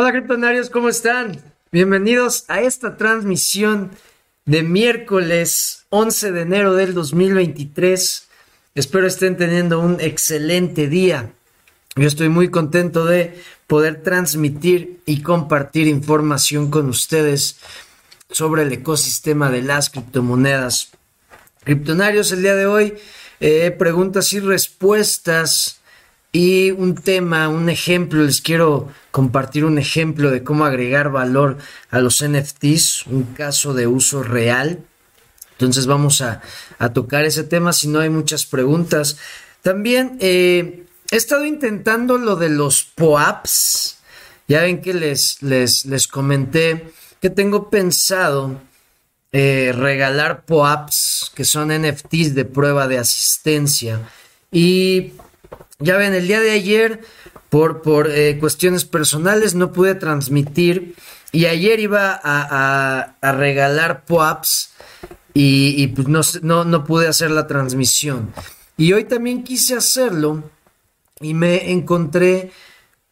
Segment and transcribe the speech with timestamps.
[0.00, 1.38] Hola criptonarios, ¿cómo están?
[1.70, 3.90] Bienvenidos a esta transmisión
[4.46, 8.26] de miércoles 11 de enero del 2023.
[8.74, 11.34] Espero estén teniendo un excelente día.
[11.96, 17.58] Yo estoy muy contento de poder transmitir y compartir información con ustedes
[18.30, 20.92] sobre el ecosistema de las criptomonedas.
[21.62, 22.94] Criptonarios, el día de hoy,
[23.40, 25.79] eh, preguntas y respuestas
[26.32, 31.58] y un tema, un ejemplo, les quiero compartir un ejemplo de cómo agregar valor
[31.90, 34.84] a los NFTs, un caso de uso real.
[35.52, 36.40] Entonces vamos a,
[36.94, 39.18] tocar ese tema si no hay muchas preguntas.
[39.62, 43.98] También eh, he estado intentando lo de los POAPs.
[44.46, 48.60] Ya ven que les, les, les comenté que tengo pensado
[49.32, 54.00] eh, regalar POAPs, que son NFTs de prueba de asistencia.
[54.50, 55.12] Y
[55.80, 57.00] ya ven, el día de ayer,
[57.48, 60.94] por, por eh, cuestiones personales, no pude transmitir.
[61.32, 64.72] Y ayer iba a, regalar POAPs
[65.32, 68.32] y, pues no, no, no pude hacer la transmisión.
[68.76, 70.42] Y hoy también quise hacerlo
[71.20, 72.52] y me encontré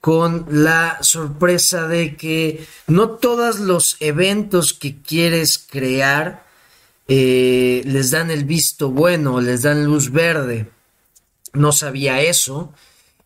[0.00, 6.44] con la sorpresa de que no todos los eventos que quieres crear
[7.08, 10.68] eh, les dan el visto bueno, les dan luz verde
[11.52, 12.72] no sabía eso.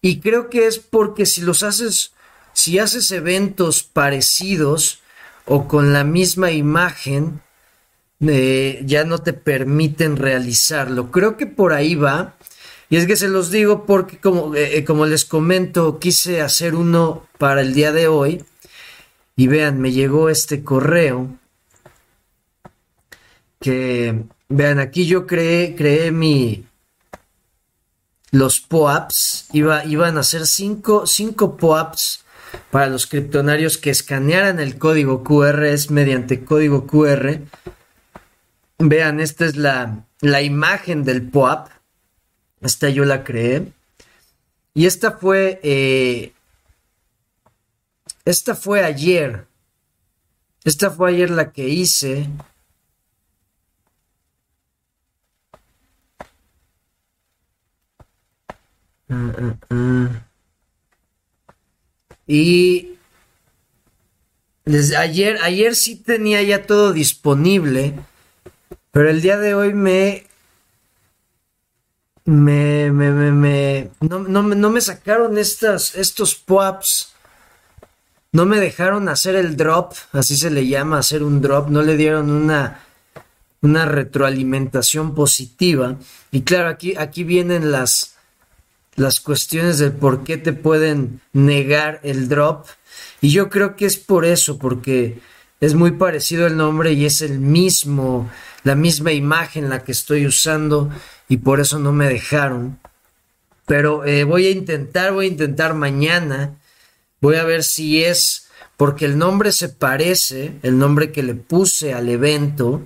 [0.00, 2.12] Y creo que es porque si los haces,
[2.52, 5.00] si haces eventos parecidos
[5.46, 7.40] o con la misma imagen,
[8.26, 11.10] eh, ya no te permiten realizarlo.
[11.10, 12.34] Creo que por ahí va.
[12.90, 16.74] Y es que se los digo porque, como, eh, eh, como les comento, quise hacer
[16.74, 18.44] uno para el día de hoy.
[19.36, 21.28] Y vean, me llegó este correo.
[23.60, 26.64] Que, vean, aquí yo creé, creé mi,
[28.32, 32.24] los POAPs, iba, iban a ser cinco, cinco POAPs
[32.70, 37.40] para los criptonarios que escanearan el código QR, es mediante código QR.
[38.78, 41.68] Vean, esta es la, la imagen del POAP.
[42.62, 43.70] Esta yo la creé.
[44.74, 45.60] Y esta fue.
[45.62, 46.32] Eh,
[48.24, 49.46] esta fue ayer.
[50.64, 52.28] Esta fue ayer la que hice.
[62.26, 62.98] Y
[64.64, 67.94] desde ayer, ayer sí tenía ya todo disponible,
[68.90, 70.26] pero el día de hoy me
[72.24, 77.12] me, me, me, no, no, me sacaron estas, estos pops.
[78.32, 81.68] No me dejaron hacer el drop, así se le llama, hacer un drop.
[81.68, 82.80] No le dieron una,
[83.60, 85.96] una retroalimentación positiva.
[86.30, 88.11] Y claro, aquí, aquí vienen las,
[88.94, 92.66] las cuestiones del por qué te pueden negar el drop.
[93.20, 95.20] Y yo creo que es por eso, porque
[95.60, 98.30] es muy parecido el nombre y es el mismo,
[98.64, 100.90] la misma imagen la que estoy usando
[101.28, 102.78] y por eso no me dejaron.
[103.66, 106.56] Pero eh, voy a intentar, voy a intentar mañana.
[107.20, 111.94] Voy a ver si es porque el nombre se parece, el nombre que le puse
[111.94, 112.82] al evento,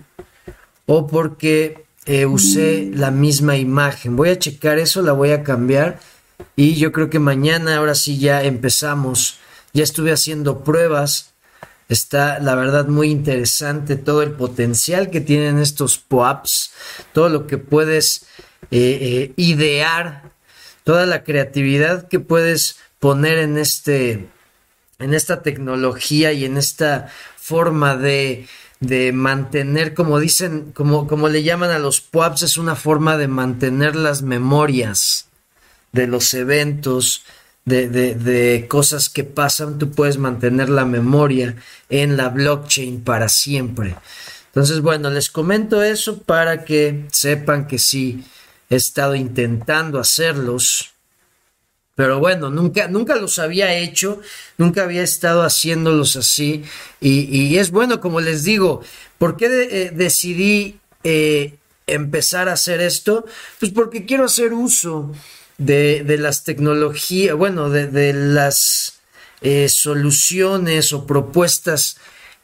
[0.85, 4.17] o porque eh, usé la misma imagen.
[4.17, 5.99] Voy a checar eso, la voy a cambiar
[6.55, 9.39] y yo creo que mañana ahora sí ya empezamos.
[9.73, 11.35] Ya estuve haciendo pruebas.
[11.89, 16.73] Está la verdad muy interesante todo el potencial que tienen estos POAPs,
[17.13, 18.27] todo lo que puedes
[18.71, 20.33] eh, eh, idear,
[20.83, 24.29] toda la creatividad que puedes poner en este
[24.99, 28.49] en esta tecnología y en esta forma de
[28.81, 33.29] de mantener, como dicen, como, como le llaman a los PUAPs, es una forma de
[33.29, 35.29] mantener las memorias
[35.93, 37.25] de los eventos,
[37.65, 41.57] de, de, cosas que pasan, tú puedes mantener la memoria
[41.89, 43.97] en la blockchain para siempre.
[44.47, 48.25] Entonces, bueno, les comento eso para que sepan que sí
[48.71, 50.93] he estado intentando hacerlos
[51.97, 54.21] pero bueno, nunca, nunca los había hecho,
[54.59, 56.63] nunca había estado haciéndolos así.
[57.01, 58.83] Y, es bueno, como les digo,
[59.17, 61.55] ¿por qué eh, decidí eh,
[61.87, 63.25] empezar a hacer esto?
[63.59, 65.11] Pues porque quiero hacer uso
[65.57, 69.01] de, las tecnologías, bueno, de, las
[69.41, 71.97] eh, soluciones o propuestas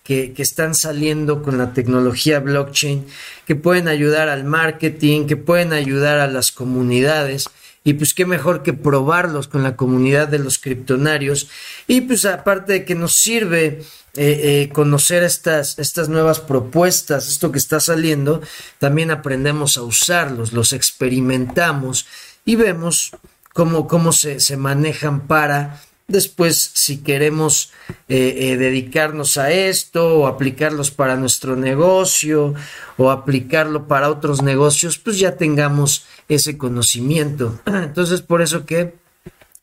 [0.02, 3.06] que, que, están saliendo con la tecnología blockchain,
[3.46, 7.50] que pueden ayudar al marketing, que pueden ayudar a las comunidades
[7.84, 11.49] y pues qué mejor que probarlos con la comunidad de los criptonarios.
[11.87, 13.82] Y pues aparte de que nos sirve eh,
[14.14, 18.40] eh, conocer estas, estas nuevas propuestas, esto que está saliendo,
[18.79, 22.06] también aprendemos a usarlos, los experimentamos
[22.44, 23.12] y vemos
[23.52, 27.73] cómo, cómo se, se manejan para Después, si queremos
[28.08, 32.52] eh, dedicarnos a esto o aplicarlos para nuestro negocio
[32.99, 37.60] o aplicarlo para otros negocios, pues ya tengamos ese conocimiento.
[37.66, 38.94] Entonces, por eso que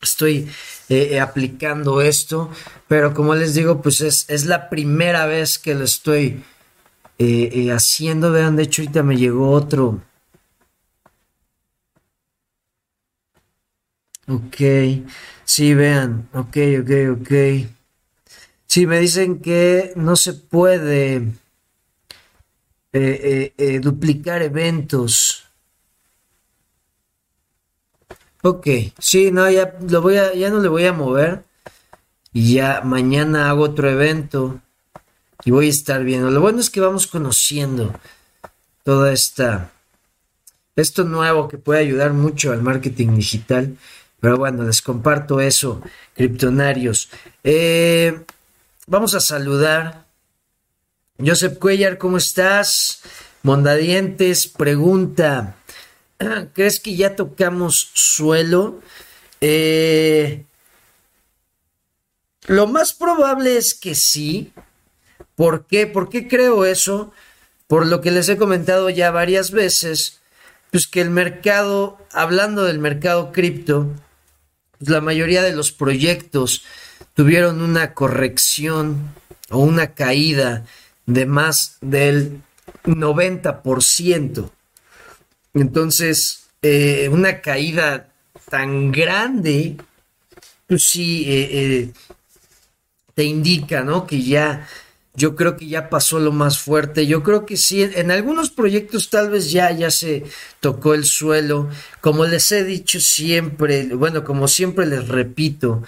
[0.00, 0.48] estoy
[0.88, 2.50] eh, aplicando esto,
[2.88, 6.42] pero como les digo, pues es, es la primera vez que lo estoy
[7.70, 8.32] haciendo.
[8.32, 10.00] Vean, de hecho, ahorita me llegó otro.
[14.26, 14.56] Ok.
[15.44, 16.90] Sí, vean, ok, ok,
[17.20, 17.32] ok.
[18.66, 21.32] Sí, me dicen que no se puede eh,
[22.92, 25.49] eh, eh, duplicar eventos.
[28.42, 28.66] Ok,
[28.98, 31.44] sí, no, ya lo voy a, ya no le voy a mover.
[32.32, 34.60] Y ya mañana hago otro evento
[35.44, 36.30] y voy a estar viendo.
[36.30, 37.92] Lo bueno es que vamos conociendo
[38.84, 39.72] toda esta,
[40.76, 43.76] esto nuevo que puede ayudar mucho al marketing digital.
[44.20, 45.82] Pero bueno, les comparto eso,
[46.14, 47.08] criptonarios.
[47.42, 48.20] Eh,
[48.86, 50.04] vamos a saludar.
[51.18, 53.02] Joseph Cuellar, ¿cómo estás?
[53.42, 55.56] Mondadientes pregunta,
[56.52, 58.80] ¿crees que ya tocamos suelo?
[59.40, 60.44] Eh,
[62.46, 64.52] lo más probable es que sí.
[65.34, 65.86] ¿Por qué?
[65.86, 67.12] ¿Por qué creo eso?
[67.66, 70.20] Por lo que les he comentado ya varias veces,
[70.70, 73.88] pues que el mercado, hablando del mercado cripto,
[74.80, 76.64] la mayoría de los proyectos
[77.14, 79.14] tuvieron una corrección
[79.50, 80.64] o una caída
[81.06, 82.40] de más del
[82.84, 84.50] 90%.
[85.54, 88.08] Entonces, eh, una caída
[88.48, 89.76] tan grande,
[90.66, 91.90] pues sí, eh, eh,
[93.14, 94.06] te indica, ¿no?
[94.06, 94.68] Que ya
[95.14, 97.06] yo creo que ya pasó lo más fuerte.
[97.06, 100.24] Yo creo que sí, en algunos proyectos tal vez ya, ya se
[100.60, 101.68] tocó el suelo.
[102.00, 105.82] Como les he dicho siempre, bueno, como siempre les repito,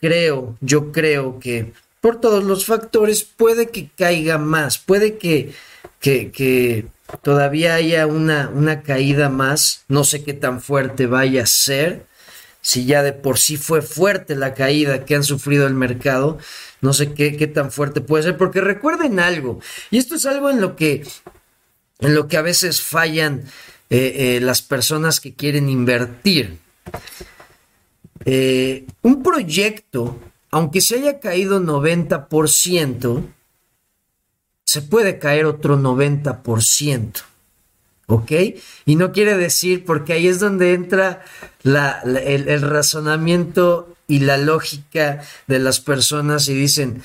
[0.00, 5.52] creo, yo creo que por todos los factores puede que caiga más, puede que,
[6.00, 6.86] que, que
[7.22, 9.84] todavía haya una, una caída más.
[9.88, 12.06] No sé qué tan fuerte vaya a ser.
[12.60, 16.38] Si ya de por sí fue fuerte la caída que han sufrido el mercado,
[16.80, 19.60] no sé qué, qué tan fuerte puede ser, porque recuerden algo,
[19.90, 21.06] y esto es algo en lo que,
[22.00, 23.44] en lo que a veces fallan
[23.90, 26.58] eh, eh, las personas que quieren invertir.
[28.24, 30.18] Eh, un proyecto,
[30.50, 33.22] aunque se haya caído 90%,
[34.68, 37.22] se puede caer otro 90%.
[38.06, 38.32] ¿Ok?
[38.84, 41.24] Y no quiere decir, porque ahí es donde entra
[41.64, 47.02] el, razonamiento y la lógica de las personas y dicen,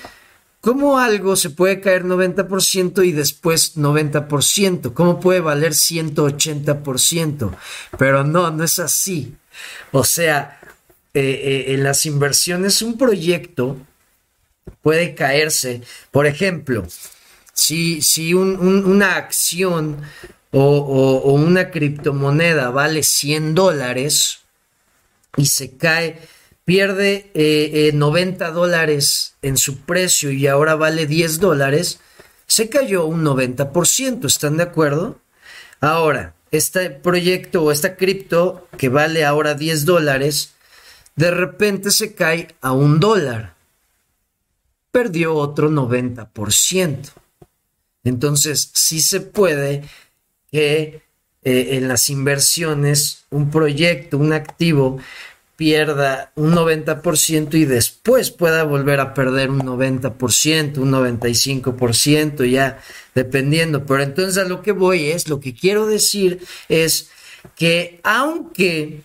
[0.60, 4.94] ¿cómo algo se puede caer 90% y después 90%?
[4.94, 7.56] ¿Cómo puede valer 180%?
[7.98, 9.36] Pero no, no es así.
[9.94, 10.60] O sea,
[11.14, 13.78] eh, eh, en las inversiones un proyecto
[14.82, 15.82] puede caerse.
[16.12, 16.86] Por ejemplo,
[17.54, 20.02] si, si una acción
[20.52, 24.40] o, una criptomoneda vale 100 dólares
[25.38, 26.20] y se cae,
[26.66, 27.32] pierde
[27.94, 32.00] 90 eh, eh, dólares en su precio y ahora vale 10 dólares,
[32.48, 35.20] se cayó un 90%, ¿están de acuerdo?
[35.82, 40.54] Ahora, este proyecto o esta cripto que vale ahora 10 dólares,
[41.16, 43.56] de repente se cae a un dólar.
[44.92, 47.23] Perdió otro 90%.
[48.04, 49.84] Entonces, sí se puede
[50.52, 51.02] que
[51.44, 55.00] eh, en las inversiones un proyecto, un activo
[55.56, 62.80] pierda un 90% y después pueda volver a perder un 90%, un 95%, ya
[63.14, 63.86] dependiendo.
[63.86, 67.10] Pero entonces a lo que voy es, lo que quiero decir es
[67.56, 69.02] que aunque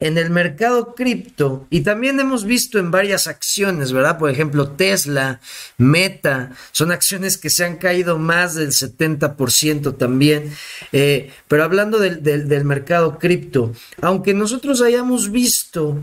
[0.00, 4.18] en el mercado cripto y también hemos visto en varias acciones, ¿verdad?
[4.18, 5.40] Por ejemplo, Tesla,
[5.76, 10.52] Meta, son acciones que se han caído más del 70% también.
[10.92, 16.00] Eh, pero hablando del, del mercado cripto, aunque nosotros hayamos visto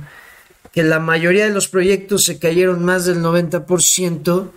[0.73, 4.51] que la mayoría de los proyectos se cayeron más del 90%,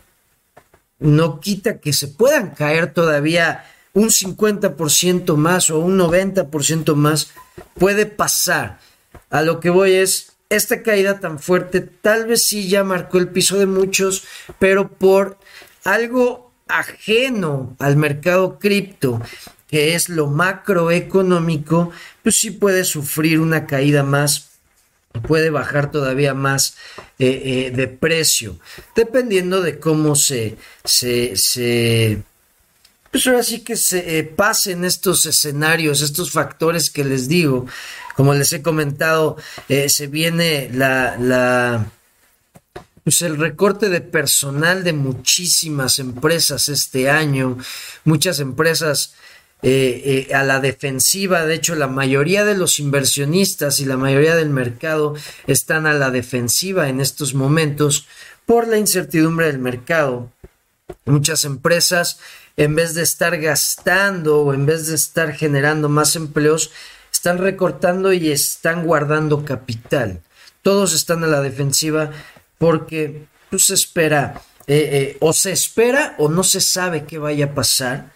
[0.99, 7.31] no quita que se puedan caer todavía un 50% más o un 90% más.
[7.75, 8.81] Puede pasar
[9.31, 13.29] a lo que voy es, esta caída tan fuerte tal vez sí ya marcó el
[13.29, 14.25] piso de muchos,
[14.59, 15.39] pero por
[15.85, 19.21] algo ajeno al mercado cripto
[19.69, 21.91] que es lo macroeconómico,
[22.23, 24.49] pues sí puede sufrir una caída más,
[25.27, 26.77] puede bajar todavía más
[27.19, 28.59] eh, eh, de precio,
[28.97, 32.23] dependiendo de cómo se, se,
[33.11, 37.67] pues ahora sí que se eh, pasen estos escenarios, estos factores que les digo.
[38.19, 39.37] Como les he comentado,
[39.69, 40.69] se viene
[43.05, 47.59] pues el recorte de personal de muchísimas empresas este año,
[48.03, 49.15] muchas empresas
[49.63, 54.35] eh, eh, a la defensiva, de hecho la mayoría de los inversionistas y la mayoría
[54.35, 55.15] del mercado
[55.47, 58.09] están a la defensiva en estos momentos
[58.47, 60.33] por la incertidumbre del mercado.
[61.05, 62.19] Muchas empresas,
[62.57, 66.73] en vez de estar gastando o en vez de estar generando más empleos,
[67.19, 70.21] están recortando y están guardando capital.
[70.63, 72.13] Todos están a la defensiva
[72.59, 77.47] porque pues, se espera, eh, eh, o se espera o no se sabe qué vaya
[77.47, 78.13] a pasar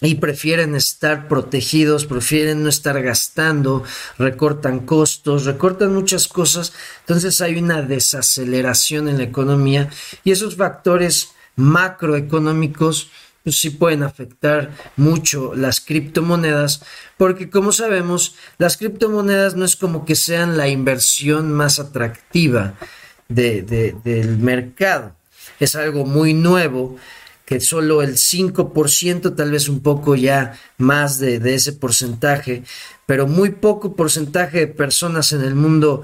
[0.00, 3.84] y prefieren estar protegidos, prefieren no estar gastando,
[4.18, 9.90] recortan costos, recortan muchas cosas, entonces hay una desaceleración en la economía
[10.24, 13.10] y esos factores macroeconómicos
[13.52, 16.82] sí pueden afectar mucho las criptomonedas,
[17.16, 22.74] porque como sabemos, las criptomonedas no es como que sean la inversión más atractiva
[23.28, 23.62] de,
[24.04, 25.14] del mercado.
[25.60, 26.96] Es algo muy nuevo
[27.44, 32.64] que solo el 5%, tal vez un poco ya más de, de, ese porcentaje,
[33.06, 36.02] pero muy poco porcentaje de personas en el mundo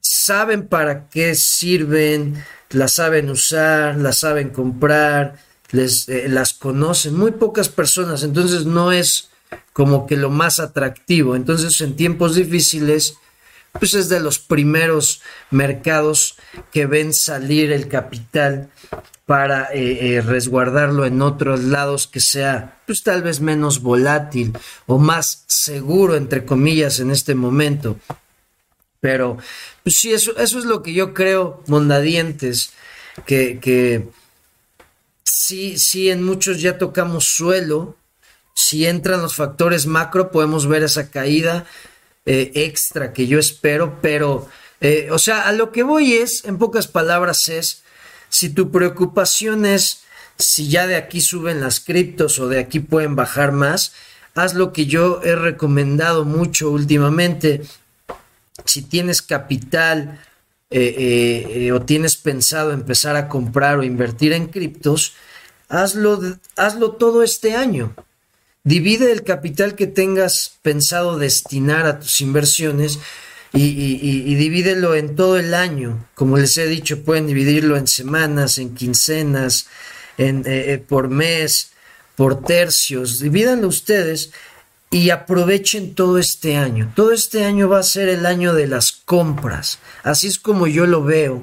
[0.00, 5.36] saben para qué sirven, las saben usar, las saben comprar,
[5.70, 9.30] les, eh, las conocen, muy pocas personas, entonces no es
[9.72, 11.36] como que lo más atractivo.
[11.36, 13.14] Entonces en tiempos difíciles,
[13.72, 16.36] pues es de los primeros mercados
[16.72, 18.70] que ven salir el capital
[19.26, 24.56] para eh, eh, resguardarlo en otros lados que sea pues tal vez menos volátil
[24.86, 27.98] o más seguro entre comillas en este momento
[29.00, 29.36] pero
[29.82, 32.72] pues sí eso, eso es lo que yo creo mondadientes
[33.26, 34.08] que, que
[35.30, 37.96] sí, sí en muchos ya tocamos suelo
[38.54, 41.66] si entran los factores macro podemos ver esa caída
[42.26, 44.48] eh, extra que yo espero, pero,
[44.80, 47.82] eh, o sea, a lo que voy es, en pocas palabras, es,
[48.28, 50.02] si tu preocupación es
[50.38, 53.92] si ya de aquí suben las criptos o de aquí pueden bajar más,
[54.34, 57.62] haz lo que yo he recomendado mucho últimamente.
[58.64, 60.20] Si tienes capital
[60.70, 65.14] eh, o tienes pensado empezar a comprar o invertir en criptos,
[65.68, 66.20] hazlo,
[66.56, 67.94] hazlo todo este año.
[68.64, 72.98] Divide el capital que tengas pensado destinar a tus inversiones
[73.52, 76.06] y, divídelo en todo el año.
[76.14, 79.68] Como les he dicho, pueden dividirlo en semanas, en quincenas,
[80.18, 81.70] en, eh, eh, por mes,
[82.14, 83.20] por tercios.
[83.20, 84.32] Divídanlo ustedes
[84.90, 86.92] y aprovechen todo este año.
[86.94, 89.78] Todo este año va a ser el año de las compras.
[90.04, 91.42] Así es como yo lo veo.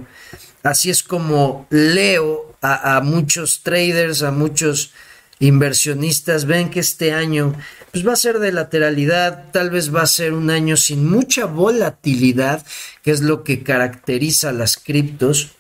[0.62, 4.92] Así es como leo a muchos traders, a muchos
[5.40, 7.54] inversionistas ven que este año
[7.92, 11.46] pues va a ser de lateralidad, tal vez va a ser un año sin mucha
[11.46, 12.66] volatilidad,
[13.02, 15.52] que es lo que caracteriza las criptos,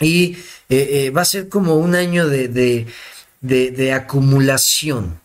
[0.00, 0.36] y
[0.68, 2.86] eh, eh, va a ser como un año de, de,
[3.40, 5.20] de, acumulación.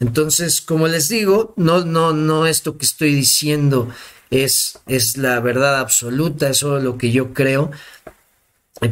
[0.00, 3.90] Entonces, como les digo, no, no, no esto que estoy diciendo
[4.32, 7.70] es, es la verdad absoluta, es solo lo que yo creo,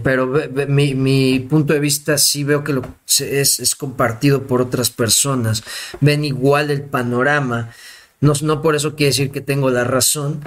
[0.04, 0.32] pero
[0.68, 2.80] mi, punto de vista sí veo que
[3.18, 5.64] es, es, compartido por otras personas,
[6.00, 7.72] ven igual el panorama,
[8.20, 10.44] no, no, por eso quiere decir que tengo la razón,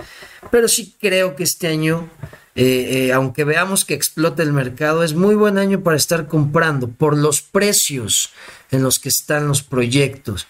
[0.52, 2.08] pero sí creo que este año,
[2.56, 6.88] eh, eh, aunque veamos que explota el mercado, es muy buen año para estar comprando
[6.88, 8.30] por los precios
[8.70, 10.48] en los que están los proyectos,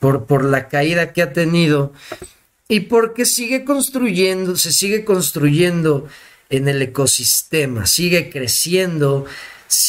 [0.00, 1.92] por, por la caída que ha tenido
[2.72, 6.08] y porque sigue construyendo, se sigue construyendo
[6.48, 9.26] en el ecosistema, sigue creciendo,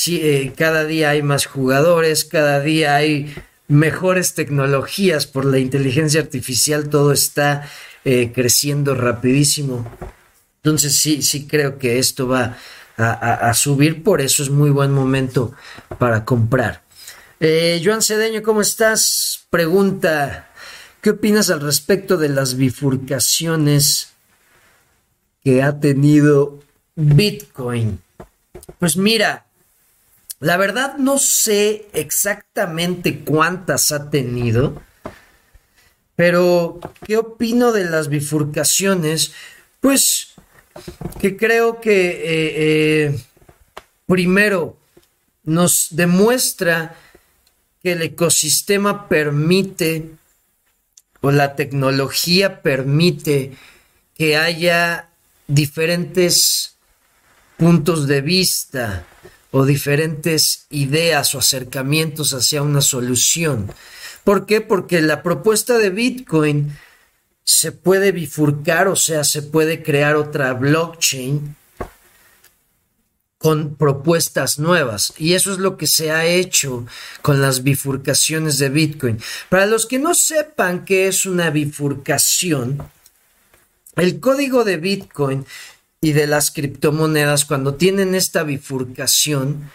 [0.07, 3.33] eh, cada día hay más jugadores, cada día hay
[3.69, 7.69] mejores tecnologías por la inteligencia artificial, todo está
[8.03, 9.89] eh, creciendo rapidísimo.
[10.57, 12.57] Entonces sí, sí creo que esto va
[12.97, 15.53] a, subir, por eso es muy buen momento
[15.99, 16.83] para comprar.
[17.39, 19.45] Eh, Joan Cedeño, ¿cómo estás?
[19.49, 20.49] Pregunta,
[21.03, 24.13] ¿qué opinas al respecto de las bifurcaciones
[25.43, 26.63] que ha tenido
[26.95, 27.99] Bitcoin.
[28.79, 29.45] Pues mira,
[30.39, 34.81] la verdad no sé exactamente cuántas ha tenido,
[36.15, 39.33] pero ¿qué opino de las bifurcaciones?
[39.81, 40.33] Pues
[41.19, 42.53] que creo que eh,
[43.05, 43.23] eh,
[44.05, 44.77] primero
[45.43, 46.95] nos demuestra
[47.81, 50.11] que el ecosistema permite
[51.23, 53.53] o la tecnología permite
[54.17, 55.07] que haya
[55.47, 56.75] diferentes
[57.55, 59.05] puntos de vista
[59.51, 63.71] o diferentes ideas o acercamientos hacia una solución.
[64.25, 64.59] ¿Por qué?
[64.59, 66.77] Porque la propuesta de Bitcoin
[67.45, 71.55] se puede bifurcar, o sea, se puede crear otra blockchain
[73.43, 75.13] con propuestas nuevas.
[75.17, 76.85] Y eso es lo que se ha hecho
[77.21, 79.19] con las bifurcaciones de Bitcoin.
[79.49, 82.89] Para los que no sepan qué es una bifurcación,
[83.97, 85.45] el código de Bitcoin
[85.99, 89.69] y de las criptomonedas, cuando tienen esta bifurcación,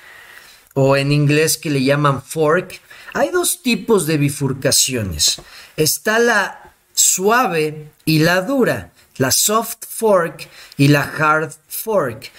[0.73, 2.81] o en inglés que le llaman fork,
[3.13, 5.43] hay dos tipos de bifurcaciones.
[5.77, 10.49] Está la suave y la dura, la soft fork
[10.79, 12.33] y la hard fork.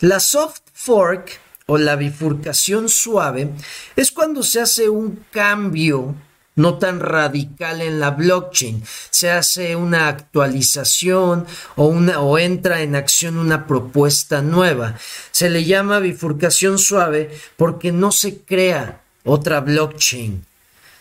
[0.00, 1.30] La soft fork
[1.66, 3.50] o la bifurcación suave
[3.96, 6.14] es cuando se hace un cambio
[6.54, 8.82] no tan radical en la blockchain.
[9.10, 11.46] Se hace una actualización
[11.76, 14.98] o, o entra en acción una propuesta nueva.
[15.30, 20.44] Se le llama bifurcación suave porque no se crea otra blockchain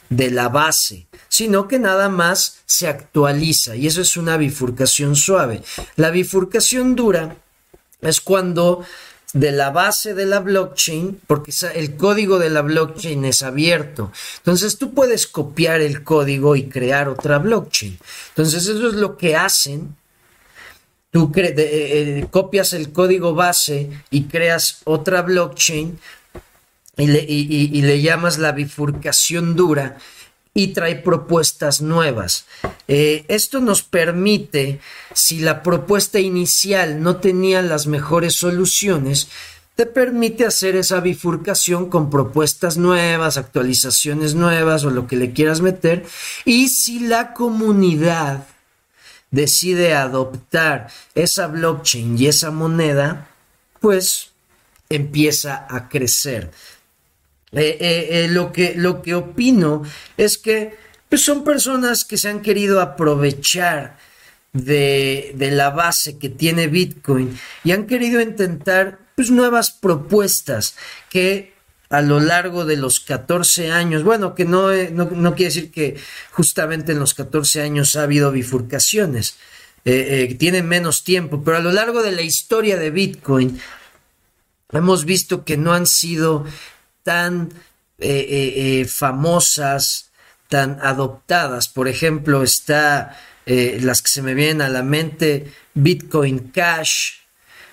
[0.09, 5.63] de la base, sino que nada más se actualiza y eso es una bifurcación suave.
[5.95, 7.35] La bifurcación dura
[8.01, 8.85] es cuando
[9.33, 14.11] de la base de la blockchain, porque el código de la blockchain es abierto.
[14.37, 17.97] Entonces tú puedes copiar el código y crear otra blockchain.
[18.29, 19.95] Entonces eso es lo que hacen.
[21.11, 25.99] Tú eh, eh, copias el código base y creas otra blockchain
[26.97, 29.97] y le llamas la bifurcación dura
[30.53, 32.45] y trae propuestas nuevas.
[32.87, 34.79] Eh, esto nos permite,
[35.13, 39.29] si la propuesta inicial no tenía las mejores soluciones,
[39.75, 45.61] te permite hacer esa bifurcación con propuestas nuevas, actualizaciones nuevas o lo que le quieras
[45.61, 46.05] meter.
[46.45, 48.45] Y si la comunidad
[49.31, 53.29] decide adoptar esa blockchain y esa moneda,
[53.79, 54.31] pues
[54.89, 56.51] empieza a crecer.
[57.53, 59.83] Eh, eh, eh, lo, que, lo que opino
[60.15, 60.77] es que
[61.09, 63.97] pues, son personas que se han querido aprovechar
[64.53, 70.75] de, la base que tiene Bitcoin y han querido intentar pues, nuevas propuestas
[71.09, 71.53] que
[71.89, 75.97] a lo largo de los 14 años, bueno, que no, no, no quiere decir que
[76.31, 79.35] justamente en los 14 años ha habido bifurcaciones,
[79.83, 83.59] tienen menos tiempo, pero a lo largo de la historia de Bitcoin
[84.71, 86.45] hemos visto que no han sido
[87.03, 87.49] tan
[87.99, 90.11] eh, eh, eh, famosas,
[90.47, 91.67] tan adoptadas.
[91.67, 97.13] Por ejemplo, está las que se me vienen a la mente, Bitcoin Cash,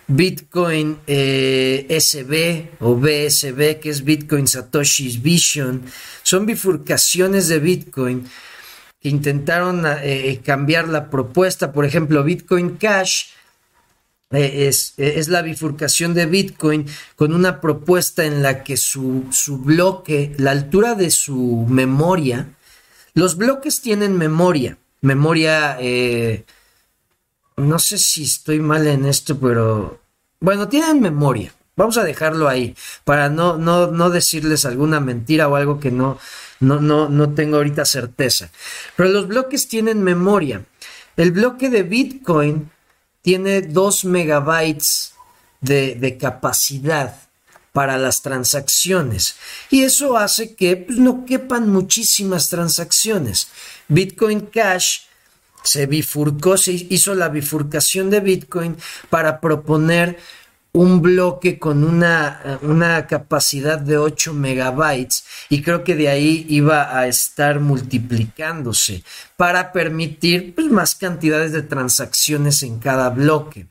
[0.06, 5.82] Bitcoin SB o BSB, que es Bitcoin Satoshi's Vision.
[6.22, 8.26] Son bifurcaciones de Bitcoin
[9.00, 9.84] que intentaron
[10.42, 11.72] cambiar la propuesta.
[11.72, 13.26] Por ejemplo, Bitcoin Cash
[14.30, 16.84] eh, es, es, la bifurcación de Bitcoin
[17.16, 22.54] con una propuesta en la que su, su, bloque, la altura de su memoria,
[23.14, 26.44] los bloques tienen memoria, memoria, eh,
[27.56, 30.00] no sé si estoy mal en esto, pero
[30.40, 31.52] bueno, tienen memoria.
[31.76, 36.18] Vamos a dejarlo ahí para no, no, no decirles alguna mentira o algo que no,
[36.60, 38.50] no, no, no tengo ahorita certeza.
[38.96, 40.64] Pero los bloques tienen memoria.
[41.16, 42.70] El bloque de Bitcoin
[43.22, 45.14] tiene 2 megabytes
[45.60, 47.27] de, capacidad
[47.78, 49.36] para las transacciones
[49.70, 53.46] y eso hace que pues, no quepan muchísimas transacciones.
[53.86, 55.02] Bitcoin Cash
[55.62, 58.76] se bifurcó, se hizo la bifurcación de Bitcoin
[59.10, 60.18] para proponer
[60.72, 66.98] un bloque con una, una, capacidad de 8 megabytes y creo que de ahí iba
[66.98, 69.04] a estar multiplicándose
[69.36, 73.68] para permitir pues, más cantidades de transacciones en cada bloque.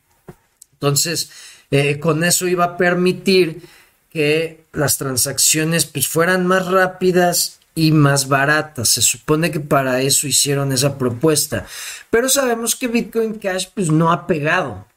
[0.71, 1.29] Entonces,
[1.69, 3.61] eh, con eso iba a permitir
[4.17, 8.89] que las transacciones pues, fueran más rápidas y más baratas.
[8.89, 11.67] Se supone que para eso hicieron esa propuesta.
[12.09, 14.87] Pero sabemos que Bitcoin Cash pues, no ha pegado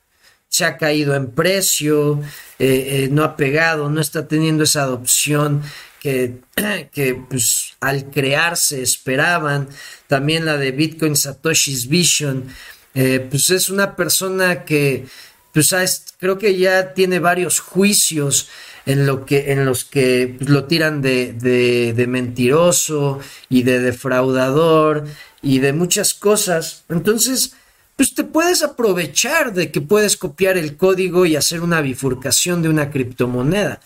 [0.53, 2.21] se ha caído en precio,
[2.59, 5.63] eh, eh, no ha pegado, no está teniendo esa adopción
[6.01, 6.41] que,
[6.93, 9.69] que pues, al crearse esperaban.
[10.09, 12.49] También la de Bitcoin Satoshi's Vision,
[12.95, 15.07] eh, pues es una persona que
[15.53, 15.75] pues
[16.19, 18.49] creo que ya tiene varios juicios
[18.87, 25.05] en, lo que, en los que lo tiran de, de, mentiroso y de defraudador
[25.43, 26.85] y de muchas cosas.
[26.89, 27.55] Entonces,
[27.97, 32.69] pues te puedes aprovechar de que puedes copiar el código y hacer una bifurcación de
[32.69, 33.81] una criptomoneda.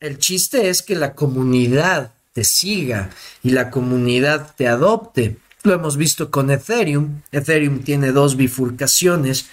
[0.00, 3.10] El chiste es que la comunidad te siga
[3.42, 5.36] y la comunidad te adopte.
[5.62, 7.22] Lo hemos visto con Ethereum.
[7.32, 9.46] Ethereum tiene dos bifurcaciones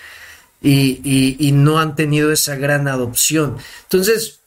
[0.61, 3.57] y, no han tenido esa gran adopción.
[3.83, 4.40] Entonces,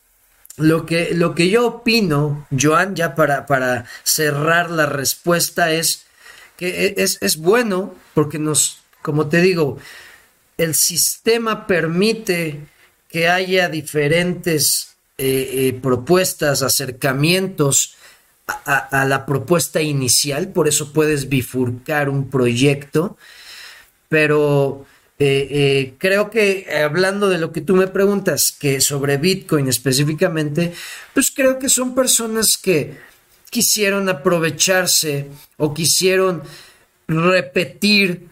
[0.56, 6.06] lo que, lo que yo opino, Joan, ya para, para cerrar la respuesta es
[6.56, 9.78] que e, es, es bueno porque nos, como te digo,
[10.56, 12.60] el sistema permite
[13.08, 17.96] que haya diferentes eh, eh, propuestas, acercamientos
[18.46, 23.16] a, la propuesta inicial, por eso puedes bifurcar un proyecto,
[24.08, 24.84] pero
[25.18, 30.72] eh, creo que hablando de lo que tú me preguntas, que sobre Bitcoin específicamente,
[31.12, 32.96] pues creo que son personas que
[33.50, 36.42] quisieron aprovecharse o quisieron
[37.06, 38.26] repetir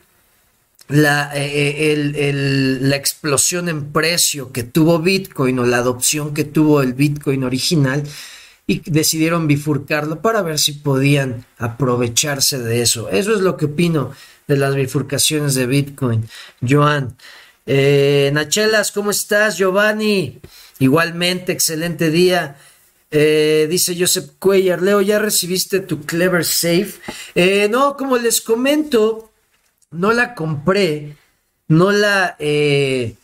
[0.88, 6.82] la, eh, eh, la explosión en precio que tuvo Bitcoin o la adopción que tuvo
[6.82, 8.02] el Bitcoin original
[8.66, 13.08] y decidieron bifurcarlo para ver si podían aprovecharse de eso.
[13.08, 14.12] Eso es lo que opino
[14.52, 16.28] de las bifurcaciones de Bitcoin.
[16.66, 17.16] Joan.
[17.66, 19.56] Eh, Nachelas, ¿cómo estás?
[19.56, 20.40] Giovanni.
[20.78, 22.56] Igualmente, excelente día.
[23.10, 26.94] dice Joseph Cuellar, Leo, ¿ya recibiste tu Clever Safe?
[27.68, 29.30] no, como les comento,
[29.90, 31.16] no la compré,
[31.68, 32.36] no la...
[32.38, 33.14] Eh,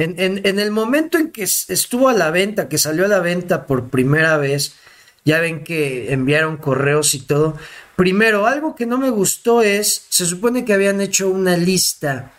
[0.00, 3.88] en, el momento en que estuvo a la venta, que salió a la venta por
[3.88, 4.76] primera vez,
[5.24, 7.56] ya ven que enviaron correos y todo.
[7.98, 12.30] Primero, algo que no me gustó es, se supone que habían hecho una lista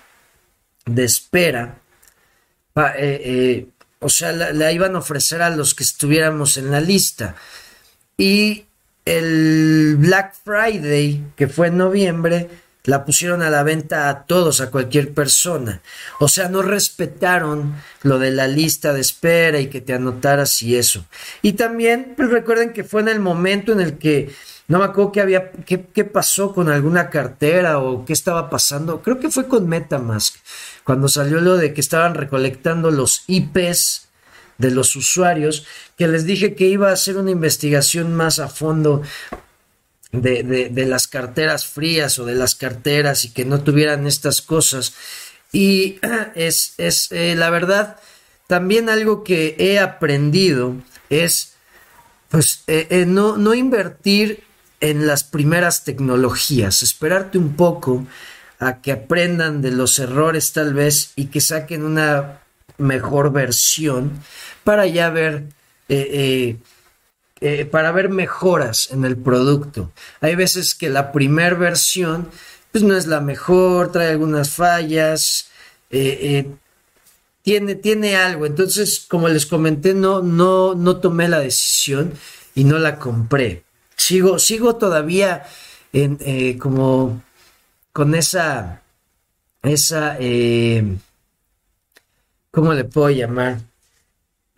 [0.86, 1.82] de espera,
[2.78, 3.68] eh, eh,
[4.00, 7.36] o sea, la, la, iban a ofrecer a los que estuviéramos en la lista.
[8.18, 8.68] Y
[9.04, 12.50] el Black Friday, que fue en noviembre,
[12.86, 15.82] la pusieron a la venta a todos, a cualquier persona.
[16.22, 20.78] O sea, no respetaron lo de la lista de espera y que te anotaras y
[20.78, 21.06] eso.
[21.42, 24.34] Y también, pues recuerden que fue en el momento en el que
[24.70, 29.02] no me acuerdo qué había, qué, qué pasó con alguna cartera o qué estaba pasando.
[29.02, 30.36] Creo que fue con Metamask,
[30.84, 34.10] cuando salió lo de que estaban recolectando los IPs
[34.60, 35.66] de los usuarios,
[35.98, 39.02] que les dije que iba a hacer una investigación más a fondo
[40.12, 44.94] de, las carteras frías o de las carteras y que no tuvieran estas cosas.
[45.52, 46.00] Y
[46.36, 47.98] es, es eh, la verdad,
[48.46, 50.76] también algo que he aprendido
[51.10, 51.54] es,
[52.30, 54.44] pues, eh, eh, no, no invertir
[54.80, 58.06] en las primeras tecnologías, esperarte un poco
[58.60, 62.40] a que aprendan de los errores tal vez y que saquen una
[62.78, 64.12] mejor versión
[64.64, 65.46] para ya ver
[67.42, 69.94] eh, para ver mejoras en el producto.
[70.20, 72.28] Hay veces que la primera versión
[72.72, 75.50] pues no es la mejor, trae algunas fallas,
[75.90, 76.52] eh, eh,
[77.42, 78.46] tiene, tiene algo.
[78.46, 82.14] Entonces, como les comenté, no, no, no tomé la decisión
[82.56, 83.64] y no la compré.
[84.00, 85.46] Sigo, sigo todavía
[85.94, 87.22] en, como
[87.94, 88.82] con esa,
[89.62, 90.18] esa,
[92.52, 93.60] ¿cómo le puedo llamar?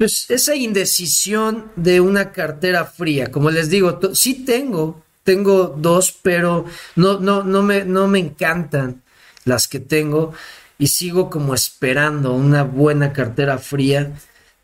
[0.01, 6.65] pues esa indecisión de una cartera fría, como les digo, sí tengo, tengo dos, pero
[6.95, 9.03] no, no, no, me, no me encantan
[9.45, 10.33] las que tengo
[10.79, 14.11] y sigo como esperando una buena cartera fría.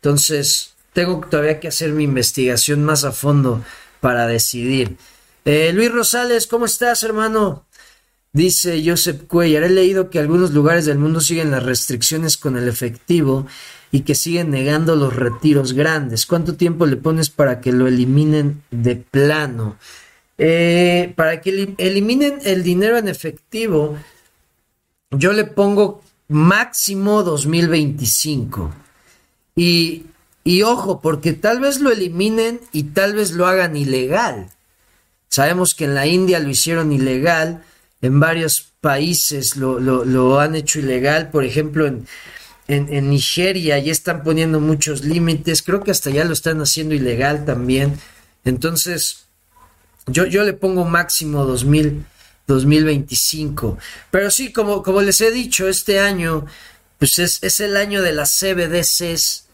[0.02, 3.62] Entonces, tengo todavía que hacer mi investigación más a fondo
[4.00, 4.96] para decidir.
[5.44, 7.64] Eh, Luis Rosales, ¿cómo estás, hermano?
[8.32, 12.68] Dice Joseph Cuellar, he leído que algunos lugares del mundo siguen las restricciones con el
[12.68, 13.46] efectivo
[13.90, 16.26] y que siguen negando los retiros grandes.
[16.26, 19.76] ¿Cuánto tiempo le pones para que lo eliminen de plano?
[20.36, 23.96] Eh, para que eliminen el dinero en efectivo,
[25.10, 28.70] yo le pongo máximo 2025.
[29.56, 30.04] Y,
[30.48, 34.48] y ojo, porque tal vez lo eliminen y tal vez lo hagan ilegal.
[35.28, 37.62] Sabemos que en la India lo hicieron ilegal,
[38.00, 42.06] en varios países lo, lo han hecho ilegal, por ejemplo en,
[42.66, 47.44] en, Nigeria ya están poniendo muchos límites, creo que hasta ya lo están haciendo ilegal
[47.44, 48.00] también.
[48.46, 49.26] Entonces,
[50.06, 52.06] yo, yo le pongo máximo 2000,
[52.46, 53.76] 2025.
[54.10, 56.46] Pero sí, como, como les he dicho, este año,
[56.98, 59.46] pues es, es el año de las CBDCs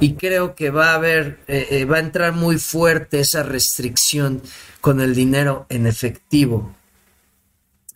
[0.00, 4.42] y creo que va a haber, eh, eh, va a entrar muy fuerte esa restricción
[4.80, 6.74] con el dinero en efectivo.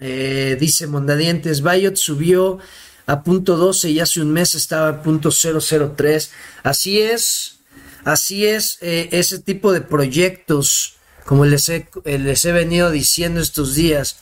[0.01, 2.59] Eh, dice Mondadientes, Bayot subió
[3.07, 6.31] a punto 12 y hace un mes estaba a punto 003.
[6.63, 7.61] Así es,
[8.05, 13.41] así es, eh, ese tipo de proyectos, como les he, eh, les he venido diciendo
[13.41, 14.19] estos días,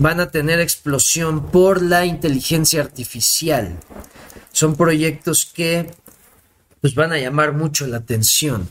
[0.00, 3.78] van a tener explosión por la inteligencia artificial.
[4.50, 5.94] Son proyectos que
[6.80, 8.70] pues van a llamar mucho la atención.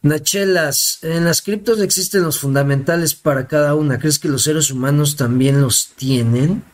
[0.00, 3.98] Nachelas, en las criptos existen los fundamentales para cada una.
[3.98, 6.64] ¿Crees que los seres humanos también los tienen?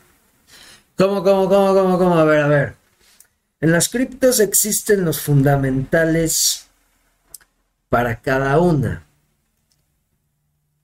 [0.97, 2.19] ¿Cómo, cómo, cómo, cómo, cómo?
[2.19, 2.77] A ver, a ver.
[3.61, 6.69] En las criptos existen los fundamentales
[7.89, 9.06] para cada una.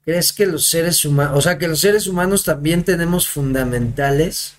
[0.04, 4.54] ¿Crees que los seres humanos, o sea, que los seres humanos también tenemos fundamentales?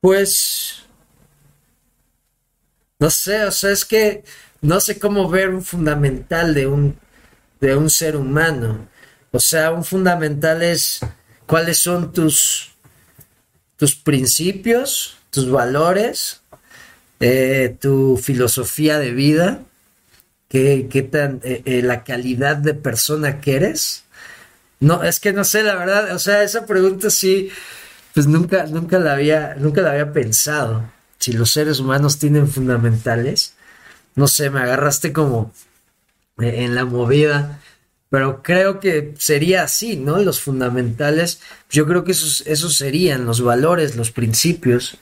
[0.00, 0.84] Pues,
[2.98, 4.24] no sé, o sea, es que
[4.60, 6.98] no sé cómo ver un fundamental de un,
[7.60, 8.88] de un ser humano.
[9.32, 11.00] O sea, un fundamental es
[11.46, 12.72] cuáles son tus,
[13.76, 16.40] tus principios, tus valores,
[17.20, 19.62] eh, tu filosofía de vida,
[20.50, 24.04] qué, qué tan eh, eh, la calidad de persona que eres.
[24.80, 27.50] No, es que no sé, la verdad, o sea, esa pregunta sí,
[28.14, 30.90] pues nunca, nunca la había, nunca la había pensado.
[31.18, 33.54] Si los seres humanos tienen fundamentales,
[34.16, 35.52] no sé, me agarraste como
[36.38, 37.60] en la movida,
[38.08, 40.18] pero creo que sería así, ¿no?
[40.18, 44.98] Los fundamentales, yo creo que esos, esos serían los valores, los principios.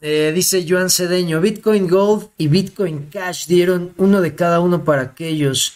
[0.00, 5.02] Eh, dice Joan Cedeño, Bitcoin Gold y Bitcoin Cash dieron uno de cada uno para
[5.02, 5.74] aquellos.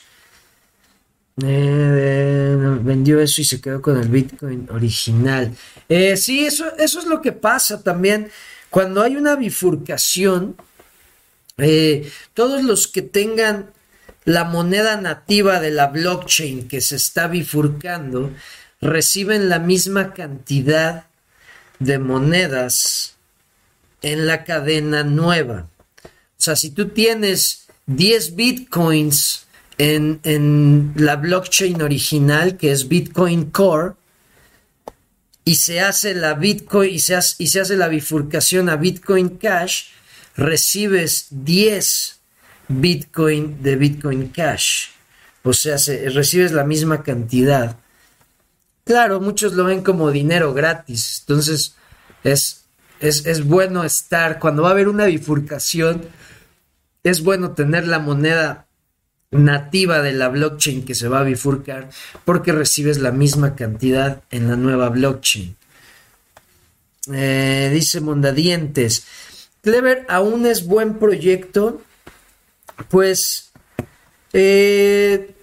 [1.42, 5.54] Eh, vendió eso y se quedó con el Bitcoin original.
[5.88, 8.30] Eh, sí, eso, eso es lo que pasa también.
[8.68, 10.56] Cuando hay una bifurcación,
[12.32, 13.70] todos los que tengan
[14.24, 18.30] la moneda nativa de la blockchain que se está bifurcando
[18.80, 21.06] reciben la misma cantidad
[21.78, 23.16] de monedas
[24.02, 25.68] en la cadena nueva.
[26.04, 29.46] O sea, si tú tienes 10 bitcoins
[29.78, 33.94] en, la blockchain original, que es Bitcoin Core,
[35.44, 39.38] y se hace la Bitcoin y se hace, y se hace la bifurcación a Bitcoin
[39.38, 39.86] Cash,
[40.36, 42.20] recibes 10
[42.68, 44.88] Bitcoin de Bitcoin Cash.
[45.42, 45.76] O sea,
[46.12, 47.76] recibes la misma cantidad.
[48.84, 51.20] Claro, muchos lo ven como dinero gratis.
[51.20, 51.74] Entonces,
[52.22, 52.59] es,
[53.00, 56.02] es, es bueno estar, cuando va a haber una bifurcación,
[57.02, 58.66] es bueno tener la moneda
[59.30, 61.88] nativa de la blockchain que se va a bifurcar
[62.24, 65.56] porque recibes la misma cantidad en la nueva blockchain.
[67.12, 69.06] Eh, dice Mondadientes,
[69.62, 71.82] Clever aún es buen proyecto,
[72.88, 73.50] pues,
[74.32, 75.34] eh,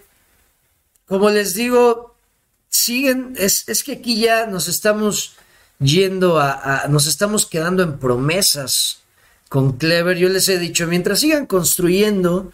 [1.06, 2.16] como les digo,
[2.70, 5.37] siguen, es, es, que aquí ya nos estamos
[5.80, 9.02] yendo a, nos estamos quedando en promesas
[9.50, 10.18] con Clever.
[10.18, 12.52] Yo les he dicho, mientras sigan construyendo,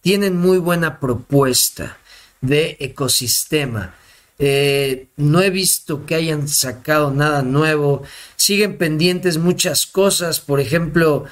[0.00, 1.98] tienen muy buena propuesta
[2.40, 3.94] de ecosistema.
[4.38, 8.02] Eh, no he visto que hayan sacado nada nuevo.
[8.36, 10.40] Siguen pendientes muchas cosas.
[10.40, 11.24] Por ejemplo,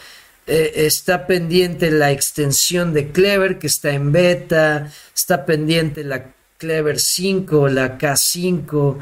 [0.46, 4.92] eh, está pendiente la extensión de Clever que está en beta.
[5.14, 8.98] Está pendiente la Clever 5, la K5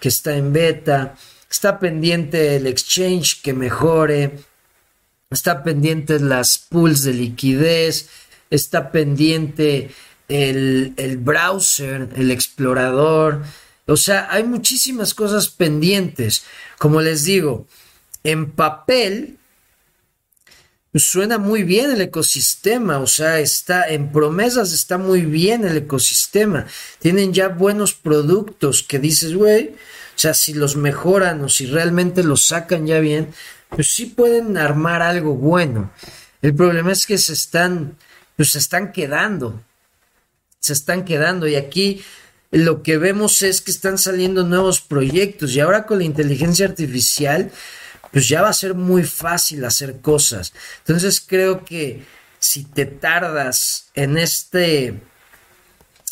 [0.00, 1.16] que está en beta.
[1.50, 4.38] Está pendiente el exchange que mejore.
[5.30, 8.08] Está pendiente las pools de liquidez.
[8.50, 9.90] Está pendiente
[10.28, 13.42] el, el browser, el explorador.
[13.86, 16.44] O sea, hay muchísimas cosas pendientes.
[16.78, 17.66] Como les digo,
[18.22, 19.38] en papel
[20.94, 26.66] suena muy bien el ecosistema, o sea, está en promesas está muy bien el ecosistema.
[26.98, 29.74] Tienen ya buenos productos que dices, güey,
[30.20, 33.32] sea, si los mejoran o si realmente los sacan ya bien,
[33.68, 35.92] pues sí pueden armar algo bueno.
[36.42, 37.96] El problema es que se están,
[38.36, 39.62] pues se están quedando
[40.60, 42.04] se están quedando y aquí
[42.50, 47.50] lo que vemos es que están saliendo nuevos proyectos y ahora con la inteligencia artificial
[48.10, 50.54] pues ya va a ser muy fácil hacer cosas.
[50.78, 52.04] Entonces creo que
[52.38, 55.00] si te tardas en este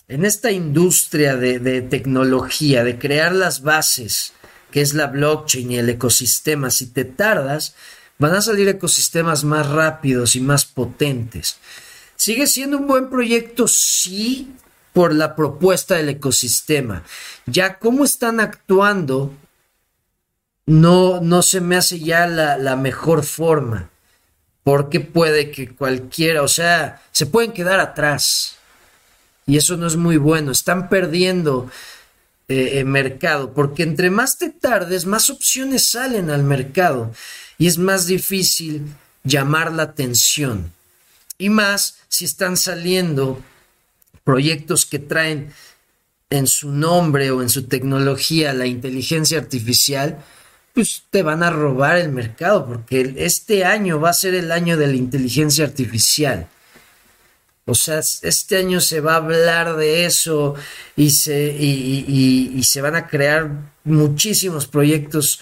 [0.09, 4.33] en esta industria de, tecnología, de crear las bases,
[4.71, 7.75] que es la blockchain y el ecosistema, si te tardas,
[8.19, 11.59] van a salir ecosistemas más rápidos y más potentes.
[12.15, 14.55] Sigue siendo un buen proyecto, sí,
[14.93, 17.03] por la propuesta del ecosistema.
[17.45, 19.35] Ya cómo están actuando,
[20.67, 23.91] no, no se me hace ya la, la mejor forma.
[24.63, 28.56] Porque puede que cualquiera, o sea, se pueden quedar atrás.
[29.47, 30.53] Y eso no es muy bueno.
[30.53, 31.71] Están perdiendo
[32.49, 33.53] eh, mercado.
[33.55, 37.13] Porque entre más te tardes, más opciones salen al mercado.
[37.59, 38.83] Y es más difícil
[39.25, 40.73] llamar la atención.
[41.39, 43.41] Y más si están saliendo
[44.25, 45.53] proyectos que traen
[46.31, 50.19] en su nombre o en su tecnología la inteligencia artificial,
[50.75, 54.77] pues te van a robar el mercado, porque este año va a ser el año
[54.77, 56.49] de la inteligencia artificial.
[57.69, 60.55] O sea, este año se va a hablar de eso
[60.95, 63.51] y se, y, se van a crear
[63.83, 65.41] muchísimos proyectos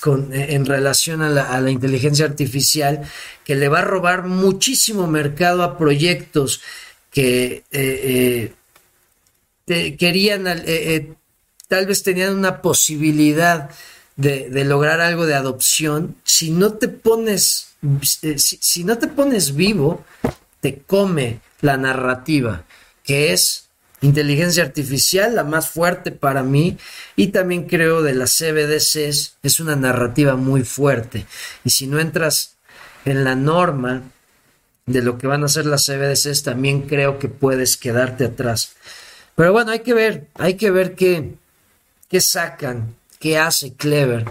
[0.00, 3.08] con, en relación a la, inteligencia artificial
[3.44, 6.60] que le va a robar muchísimo mercado a proyectos
[7.12, 8.52] que eh,
[9.68, 11.12] eh, querían, eh,
[11.68, 13.70] tal vez tenían una posibilidad
[14.16, 16.16] de, lograr algo de adopción.
[16.24, 17.68] Si no te pones,
[18.02, 20.04] si no te pones vivo,
[20.60, 22.64] te come la narrativa,
[23.04, 23.68] que es
[24.02, 26.78] inteligencia artificial, la más fuerte para mí,
[27.16, 31.26] y también creo de las CBDCs, es una narrativa muy fuerte.
[31.64, 32.56] Y si no entras
[33.04, 34.02] en la norma
[34.86, 38.72] de lo que van a hacer las CBDCs, también creo que puedes quedarte atrás.
[39.34, 41.34] Pero bueno, hay que ver, hay que ver qué,
[42.08, 44.24] qué sacan, qué hace Clever,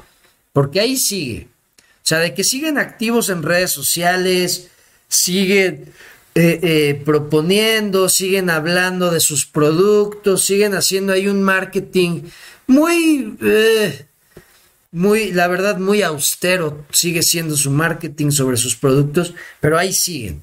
[0.51, 1.47] porque ahí sigue.
[1.77, 4.69] O sea, de que siguen activos en redes sociales,
[5.07, 5.93] siguen
[6.41, 12.21] eh, eh, proponiendo, siguen hablando de sus productos, siguen haciendo ahí un marketing
[12.65, 14.05] muy, eh,
[14.93, 20.41] muy, la verdad, muy austero, sigue siendo su marketing sobre sus productos, pero ahí siguen.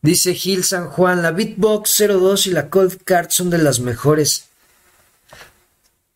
[0.00, 4.48] dice Gil San Juan, la Bitbox 02 y la Cold Card son de las mejores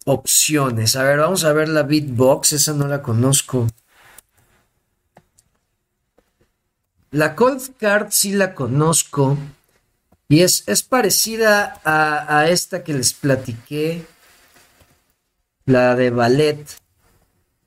[0.06, 0.96] opciones.
[0.96, 3.68] A ver, vamos a ver la Bitbox, esa no la conozco.
[7.12, 9.36] La Cold Card sí la conozco
[10.30, 14.06] y es, es parecida a, esta que les platiqué,
[15.66, 16.64] la de ballet.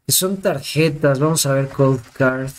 [0.07, 2.49] Que son tarjetas, vamos a ver Cold Card.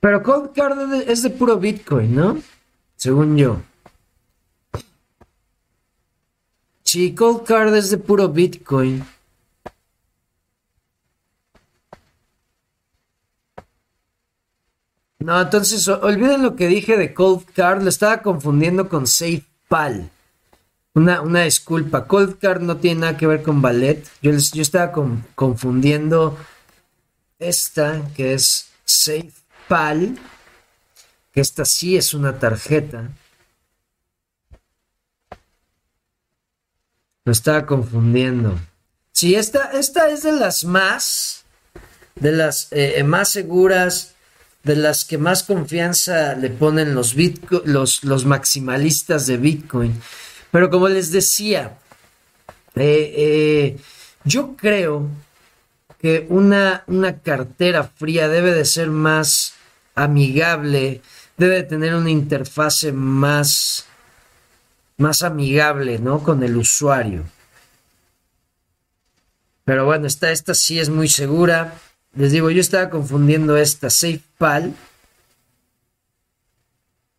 [0.00, 2.42] Pero Cold Card es de puro Bitcoin, ¿no?
[2.96, 3.60] Según yo.
[6.82, 9.04] Sí, Cold Card es de puro Bitcoin.
[15.20, 20.10] No, entonces olviden lo que dije de Cold Card, lo estaba confundiendo con SafePal.
[20.94, 24.08] Una, una disculpa, Cold Card no tiene nada que ver con ballet.
[24.22, 24.92] Yo, yo estaba
[25.34, 26.38] confundiendo
[27.38, 30.18] esta que es SafePal,
[31.32, 33.10] que esta sí es una tarjeta.
[37.26, 38.58] Lo estaba confundiendo.
[39.12, 41.44] Sí, esta, esta es de las más,
[42.14, 44.14] de las eh, más seguras
[44.62, 47.14] de las que más confianza le ponen los,
[47.64, 50.00] los, los maximalistas de Bitcoin.
[50.50, 51.78] Pero como les decía,
[52.74, 53.78] eh, eh,
[54.24, 55.08] yo creo
[56.00, 59.54] que una, una cartera fría debe de ser más
[59.94, 61.02] amigable,
[61.36, 63.86] debe de tener una interfase más,
[64.96, 66.22] más amigable, ¿no?
[66.22, 67.24] Con el usuario.
[69.64, 71.74] Pero bueno, esta, esta sí es muy segura.
[72.14, 74.74] Les digo, yo estaba confundiendo esta SafePal.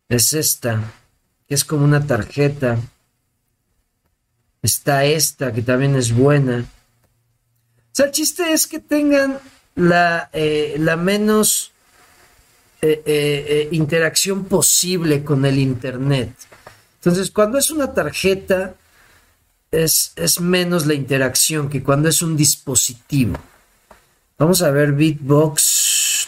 [0.08, 0.92] Es esta,
[1.48, 2.78] que es como una tarjeta.
[4.60, 6.60] Está esta, que también es buena.
[6.60, 9.38] O sea, el chiste es que tengan
[9.74, 11.72] la, eh, menos
[12.82, 16.34] eh, eh, interacción posible con el Internet.
[16.96, 18.74] Entonces, cuando es una tarjeta,
[19.70, 23.38] es, es menos la interacción que cuando es un dispositivo.
[24.42, 26.26] Vamos a ver Beatbox.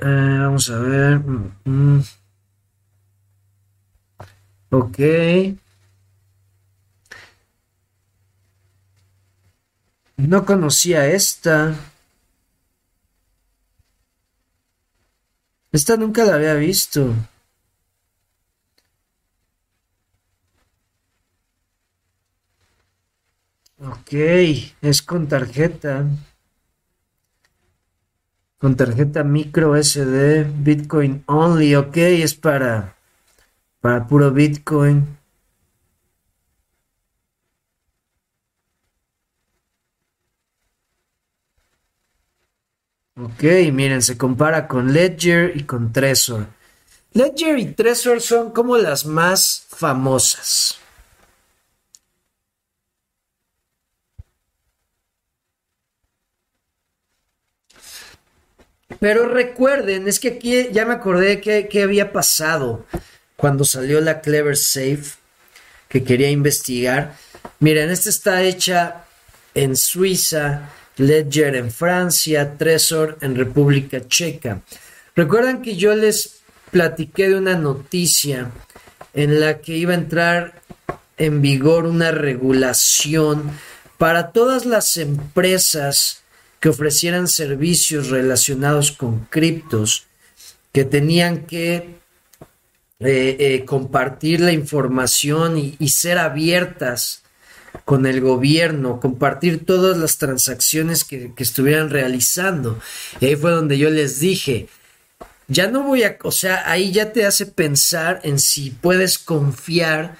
[0.00, 1.18] Eh, vamos a ver.
[1.18, 2.02] Mm, mm.
[10.16, 11.74] No conocía esta.
[15.72, 17.14] Esta nunca la había visto.
[23.84, 24.12] Ok,
[24.80, 26.06] es con tarjeta.
[28.58, 32.96] Con tarjeta micro SD, Bitcoin only, ok, es para,
[33.80, 35.18] para puro Bitcoin.
[43.16, 43.42] Ok,
[43.72, 46.46] miren, se compara con Ledger y con Trezor.
[47.14, 50.81] Ledger y Trezor son como las más famosas.
[59.02, 62.86] Pero recuerden, es que aquí ya me acordé que, había pasado
[63.34, 65.16] cuando salió la Clever Safe
[65.88, 67.16] que quería investigar.
[67.58, 69.02] Miren, esta está hecha
[69.54, 74.60] en Suiza, Ledger en Francia, Trezor en República Checa.
[75.16, 78.52] Recuerdan que yo les platiqué de una noticia
[79.14, 80.62] en la que iba a entrar
[81.16, 83.50] en vigor una regulación
[83.98, 86.21] para todas las empresas
[86.62, 90.06] que ofrecieran servicios relacionados con criptos,
[90.70, 91.96] que tenían que
[93.00, 97.24] eh, eh, compartir la información y, ser abiertas
[97.84, 102.78] con el gobierno, compartir todas las transacciones que, que, estuvieran realizando.
[103.18, 104.68] Y ahí fue donde yo les dije,
[105.48, 110.16] ya no voy a, o sea, ahí ya te hace pensar en si puedes confiar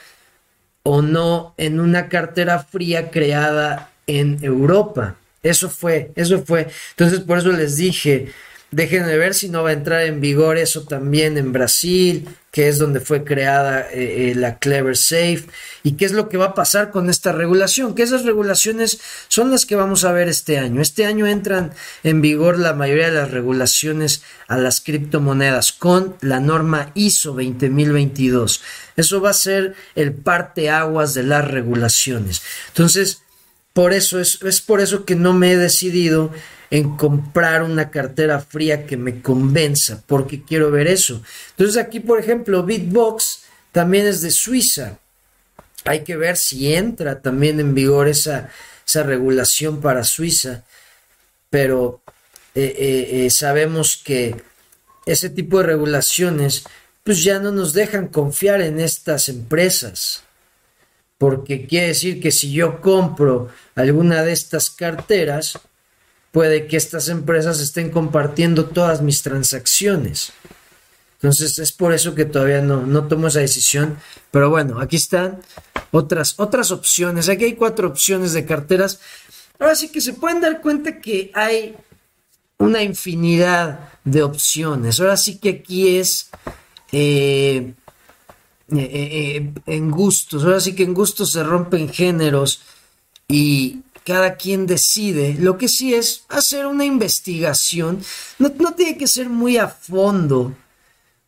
[0.83, 5.19] o no en una cartera fría creada en Europa.
[5.43, 6.69] Eso fue, eso fue.
[6.91, 8.33] Entonces por eso les dije,
[8.73, 12.79] Déjenme ver si no va a entrar en vigor eso también en Brasil, que es
[12.79, 15.45] donde fue creada eh, eh, la Clever Safe,
[15.83, 19.51] y qué es lo que va a pasar con esta regulación, que esas regulaciones son
[19.51, 20.81] las que vamos a ver este año.
[20.81, 26.41] Este año entran en vigor la mayoría de las regulaciones a las criptomonedas con la
[26.41, 28.63] norma ISO 20022.
[28.97, 32.41] Eso va a ser el parteaguas de las regulaciones.
[32.69, 33.23] Entonces,
[33.73, 36.33] por eso es, es por eso que no me he decidido
[36.71, 41.23] en comprar una cartera fría que me convenza, porque quiero ver eso.
[41.51, 43.43] Entonces aquí, por ejemplo, Bitbox
[43.73, 44.99] también es de Suiza.
[45.85, 48.51] Hay que ver si entra también en vigor esa,
[48.87, 50.65] esa regulación para Suiza,
[51.51, 52.01] pero
[52.55, 54.37] eh, eh, eh, sabemos que
[55.05, 56.65] ese tipo de regulaciones
[57.05, 60.23] pues ya no nos dejan confiar en estas empresas
[61.23, 65.57] porque quiere decir que si yo compro alguna de estas carteras,
[66.33, 70.33] puede que estas empresas estén compartiendo todas mis transacciones.
[71.15, 73.99] Entonces es por eso que todavía no, no tomo esa decisión.
[74.33, 75.41] Pero bueno, aquí están
[75.93, 77.29] otras, otras opciones.
[77.29, 78.99] Aquí hay cuatro opciones de carteras.
[79.61, 81.77] Ahora sí que se pueden dar cuenta que hay
[82.59, 84.99] una infinidad de opciones.
[84.99, 86.31] Ahora sí que aquí es
[86.91, 87.75] eh,
[88.79, 90.45] eh, eh, en gustos.
[90.45, 92.63] Ahora sí que en gustos se rompen géneros.
[93.29, 95.37] Y, cada quien decide.
[95.39, 98.03] Lo que sí es hacer una investigación.
[98.39, 100.55] No, tiene que ser muy a fondo,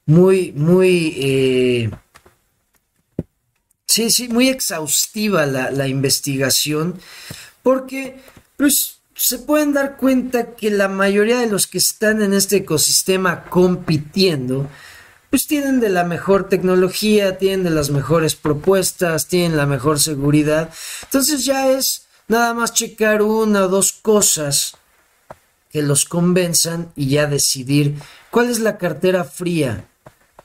[0.07, 1.15] muy, muy...
[1.17, 1.91] Eh,
[3.87, 6.99] sí, sí, muy exhaustiva la, la investigación,
[7.63, 8.19] porque
[8.57, 13.45] pues se pueden dar cuenta que la mayoría de los que están en este ecosistema
[13.45, 14.69] compitiendo,
[15.35, 20.71] pues tienen de la mejor tecnología, tienen de las mejores propuestas, tienen la mejor seguridad.
[21.03, 24.77] Entonces ya es Nada más checar una o dos cosas
[25.71, 27.97] que los convenzan y ya decidir
[28.31, 29.85] cuál es la cartera fría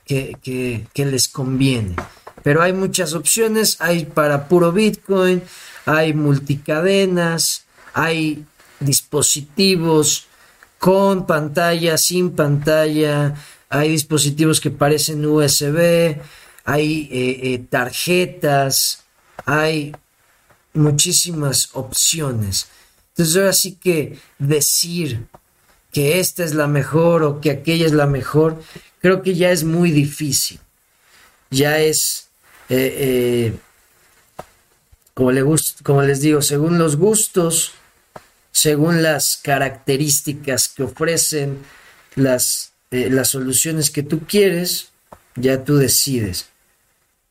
[0.05, 1.95] que, que, les conviene.
[2.43, 5.43] Pero hay muchas opciones, hay para puro Bitcoin,
[5.85, 7.63] hay multicadenas,
[7.93, 8.43] hay
[8.79, 10.25] dispositivos
[10.79, 13.35] con pantalla, sin pantalla,
[13.69, 16.17] hay dispositivos que parecen USB,
[16.65, 19.03] hay eh, eh, tarjetas,
[19.45, 19.95] hay
[20.73, 22.67] muchísimas opciones.
[23.09, 25.27] Entonces ahora sí que decir
[25.91, 28.61] que esta es la mejor o que aquella es la mejor,
[29.01, 30.59] creo que ya es muy difícil.
[31.51, 32.29] Ya es,
[32.69, 33.53] eh,
[35.13, 35.43] como, le
[35.83, 37.73] como les digo, según los gustos,
[38.51, 41.59] según las características que ofrecen
[42.15, 44.91] las, eh, las soluciones que tú quieres,
[45.35, 46.49] ya tú decides.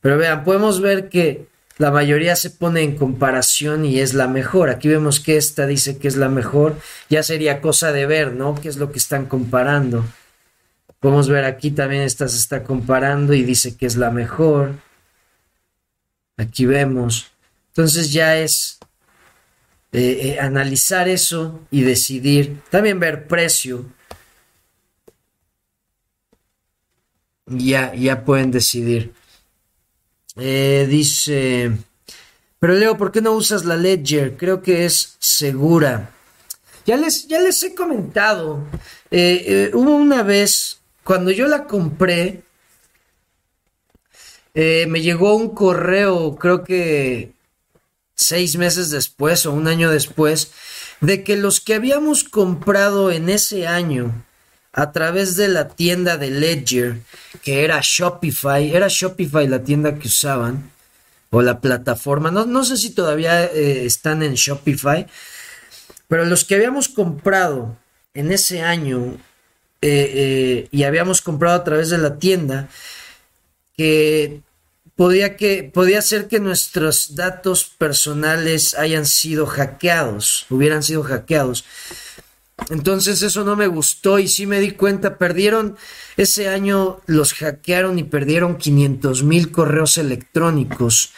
[0.01, 1.47] Pero vean, podemos ver que
[1.79, 4.69] la mayoría se pone en comparación y es la mejor.
[4.69, 6.77] Aquí vemos que esta dice que es la mejor.
[7.09, 8.55] Ya sería cosa de ver, ¿no?
[8.61, 10.05] ¿Qué es lo que están comparando?
[11.01, 14.75] Podemos ver aquí también esta se está comparando y dice que es la mejor.
[16.37, 17.31] Aquí vemos.
[17.69, 18.81] Entonces ya es
[19.93, 22.61] eh, eh, analizar eso y decidir.
[22.71, 23.87] También ver precio.
[27.51, 29.13] Ya, ya pueden decidir.
[30.37, 31.73] Eh, dice,
[32.59, 34.37] pero Leo, ¿por qué no usas la Ledger?
[34.37, 36.11] Creo que es segura.
[36.87, 38.65] Ya les, ya les he comentado,
[39.11, 42.43] eh, eh, hubo una vez, cuando yo la compré,
[44.55, 47.33] me llegó un correo, creo que
[48.17, 50.51] seis meses después o un año después,
[51.01, 54.25] de que los que habíamos comprado en ese año
[54.73, 57.01] a través de la tienda de Ledger,
[57.43, 60.71] que era Shopify, era Shopify la tienda que usaban,
[61.31, 65.07] o la plataforma, no, no sé si todavía eh, están en Shopify,
[66.07, 67.77] pero los que habíamos comprado
[68.15, 69.19] en ese año
[69.81, 72.69] eh, eh, y habíamos comprado a través de la tienda,
[73.77, 74.41] que
[74.97, 81.65] podía, que podía ser que nuestros datos personales hayan sido hackeados, hubieran sido hackeados.
[82.71, 85.77] Entonces eso no me gustó y sí me di cuenta, perdieron
[86.17, 91.13] ese año, los hackearon y perdieron 500 mil correos electrónicos.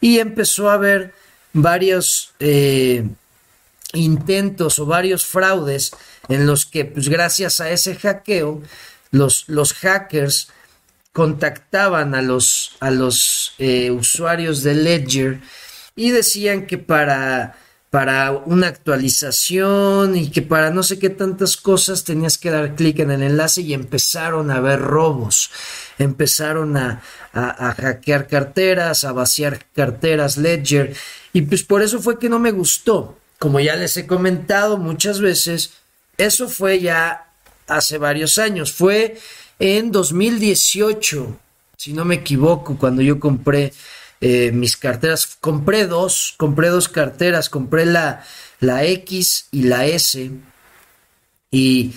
[0.00, 1.14] y empezó a haber
[1.52, 3.08] varios eh,
[3.94, 5.92] intentos o varios fraudes
[6.28, 8.62] en los que, pues gracias a ese hackeo,
[9.10, 10.48] los, los hackers
[11.12, 15.40] contactaban a los, a los eh, usuarios de Ledger
[15.96, 17.56] y decían que para,
[17.94, 22.98] para una actualización y que para no sé qué tantas cosas tenías que dar clic
[22.98, 25.52] en el enlace y empezaron a haber robos,
[25.96, 30.92] empezaron a, a, hackear carteras, a vaciar carteras Ledger.
[31.32, 33.16] Y pues por eso fue que no me gustó.
[33.38, 35.74] Como ya les he comentado muchas veces,
[36.18, 37.28] eso fue ya
[37.68, 39.20] hace varios años, fue
[39.60, 41.38] en 2018,
[41.76, 43.72] si no me equivoco, cuando yo compré
[44.26, 48.24] eh, mis carteras, compré dos, compré dos carteras, compré la,
[48.58, 50.30] la X y la S
[51.50, 51.92] y,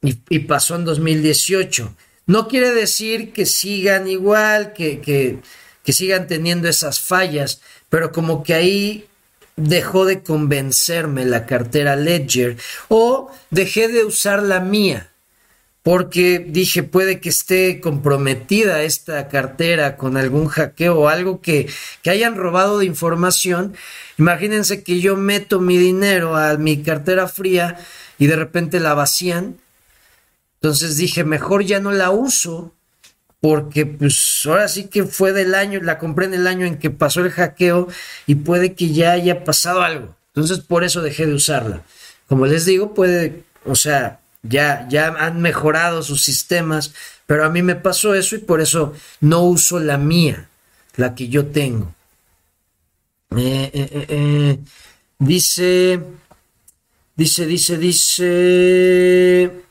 [0.00, 1.94] y, pasó en 2018.
[2.24, 5.40] No quiere decir que sigan igual, que, que,
[5.84, 9.06] que sigan teniendo esas fallas, pero como que ahí
[9.56, 12.56] dejó de convencerme la cartera Ledger
[12.88, 15.09] o dejé de usar la mía
[15.82, 21.68] porque dije puede que esté comprometida esta cartera con algún hackeo o algo que,
[22.02, 23.74] que hayan robado de información.
[24.18, 27.78] Imagínense que yo meto mi dinero a mi cartera fría
[28.18, 29.56] y de repente la vacían.
[30.56, 32.74] Entonces dije, mejor ya no la uso
[33.40, 36.90] porque pues ahora sí que fue del año, la compré en el año en que
[36.90, 37.88] pasó el hackeo
[38.26, 40.14] y puede que ya haya pasado algo.
[40.34, 41.82] Entonces por eso dejé de usarla.
[42.28, 46.92] Como les digo, puede, o sea, ya, ya han mejorado sus sistemas,
[47.26, 50.48] pero a mí me pasó eso y por eso no uso la mía,
[50.96, 51.94] la que yo tengo.
[53.36, 54.58] Eh, eh, eh,
[55.18, 56.00] dice,
[57.16, 59.64] dice, dice, dice...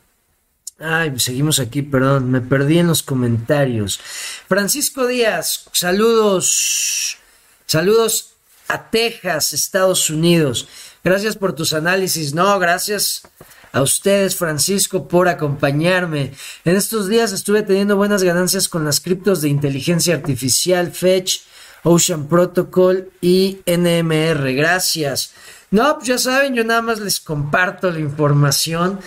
[0.81, 3.99] Ay, seguimos aquí, perdón, me perdí en los comentarios.
[4.47, 7.17] Francisco Díaz, saludos,
[7.65, 8.35] saludos
[8.69, 10.69] a Texas, Estados Unidos.
[11.03, 12.33] Gracias por tus análisis.
[12.33, 13.23] No, gracias
[13.71, 16.33] a ustedes, Francisco, por acompañarme.
[16.65, 21.41] En estos días estuve teniendo buenas ganancias con las criptos de inteligencia artificial, Fetch,
[21.83, 24.53] Ocean Protocol y NMR.
[24.53, 25.33] Gracias.
[25.71, 28.99] No, pues ya saben, yo nada más les comparto la información.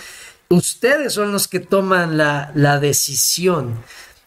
[0.49, 3.83] Ustedes son los que toman la, la decisión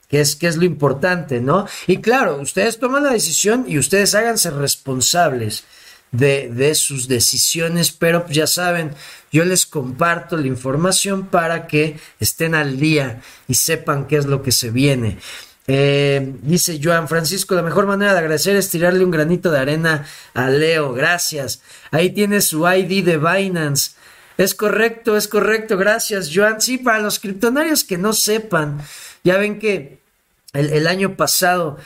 [0.08, 1.66] que es, que es lo importante, ¿no?
[1.86, 5.64] Y claro, ustedes toman la decisión y ustedes háganse responsables
[6.12, 8.92] de, sus decisiones, pero pues ya saben,
[9.32, 14.42] yo les comparto la información para que estén al día y sepan qué es lo
[14.42, 15.18] que se viene.
[15.68, 20.06] Eh, dice Joan Francisco, la mejor manera de agradecer es tirarle un granito de arena
[20.32, 20.92] a Leo.
[20.92, 21.60] Gracias.
[21.90, 23.92] Ahí tiene su ID de Binance.
[24.38, 25.76] Es correcto, es correcto.
[25.76, 26.60] Gracias, Joan.
[26.60, 28.80] Sí, para los criptonarios que no sepan,
[29.24, 29.98] ya ven que
[30.52, 31.78] el, año pasado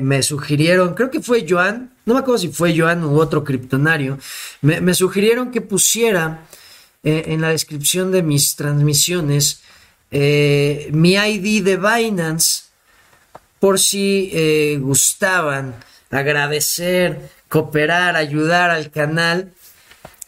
[0.00, 4.18] me, sugirieron, creo que fue Joan, no me acuerdo si fue Joan u otro criptonario,
[4.62, 6.46] me, me sugirieron que pusiera
[7.02, 9.62] eh, en la descripción de mis transmisiones
[10.10, 12.64] eh, mi ID de Binance
[13.60, 15.74] por si eh, gustaban
[16.10, 19.52] agradecer, cooperar, ayudar al canal.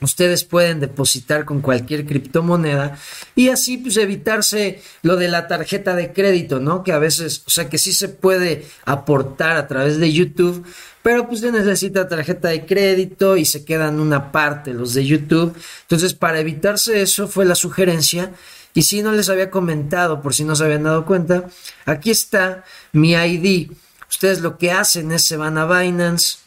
[0.01, 2.99] Ustedes pueden depositar con cualquier criptomoneda
[3.35, 6.83] y así pues evitarse lo de la tarjeta de crédito, ¿no?
[6.83, 10.65] Que a veces, o sea, que sí se puede aportar a través de YouTube,
[11.03, 15.55] pero pues se necesita tarjeta de crédito y se quedan una parte los de YouTube.
[15.83, 18.33] Entonces, para evitarse eso fue la sugerencia.
[18.73, 21.45] Y si no les había comentado, por si no se habían dado cuenta,
[21.87, 23.71] aquí está mi ID.
[24.09, 26.39] Ustedes lo que hacen es se van a Binance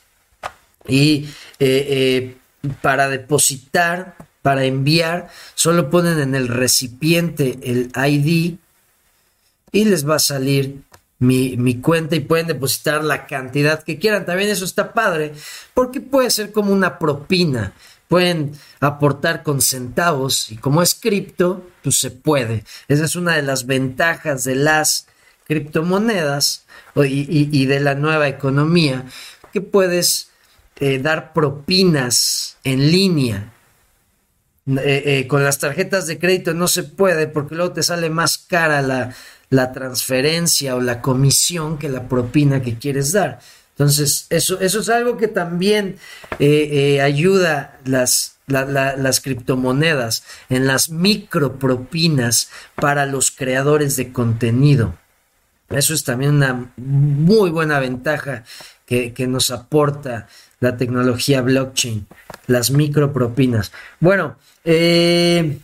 [0.88, 1.26] y
[1.60, 2.36] eh, eh,
[2.82, 8.55] para depositar, para enviar, solo ponen en el recipiente el ID
[9.72, 10.84] y les va a salir
[11.20, 14.26] mi, cuenta y pueden depositar la cantidad que quieran.
[14.26, 15.34] También eso está padre
[15.74, 17.74] porque puede ser como una propina.
[18.07, 22.64] Pueden aportar con centavos y como es cripto, pues se puede.
[22.88, 25.07] Esa es una de las ventajas de las
[25.45, 29.05] criptomonedas y, de la nueva economía,
[29.51, 30.30] que puedes
[30.86, 33.53] eh, dar propinas en línea.
[34.67, 38.38] Eh, eh, con las tarjetas de crédito no se puede porque luego te sale más
[38.38, 39.15] cara la,
[39.49, 43.39] la transferencia o la comisión que la propina que quieres dar.
[43.69, 45.95] Entonces, eso, eso es algo que también
[47.01, 54.95] ayuda las, las criptomonedas en las micropropinas para los creadores de contenido.
[55.69, 58.43] Eso es también una muy buena ventaja
[58.86, 60.27] que, que nos aporta
[60.64, 62.07] la tecnología blockchain,
[62.47, 63.72] las micropropinas.
[63.99, 65.59] Bueno, eh,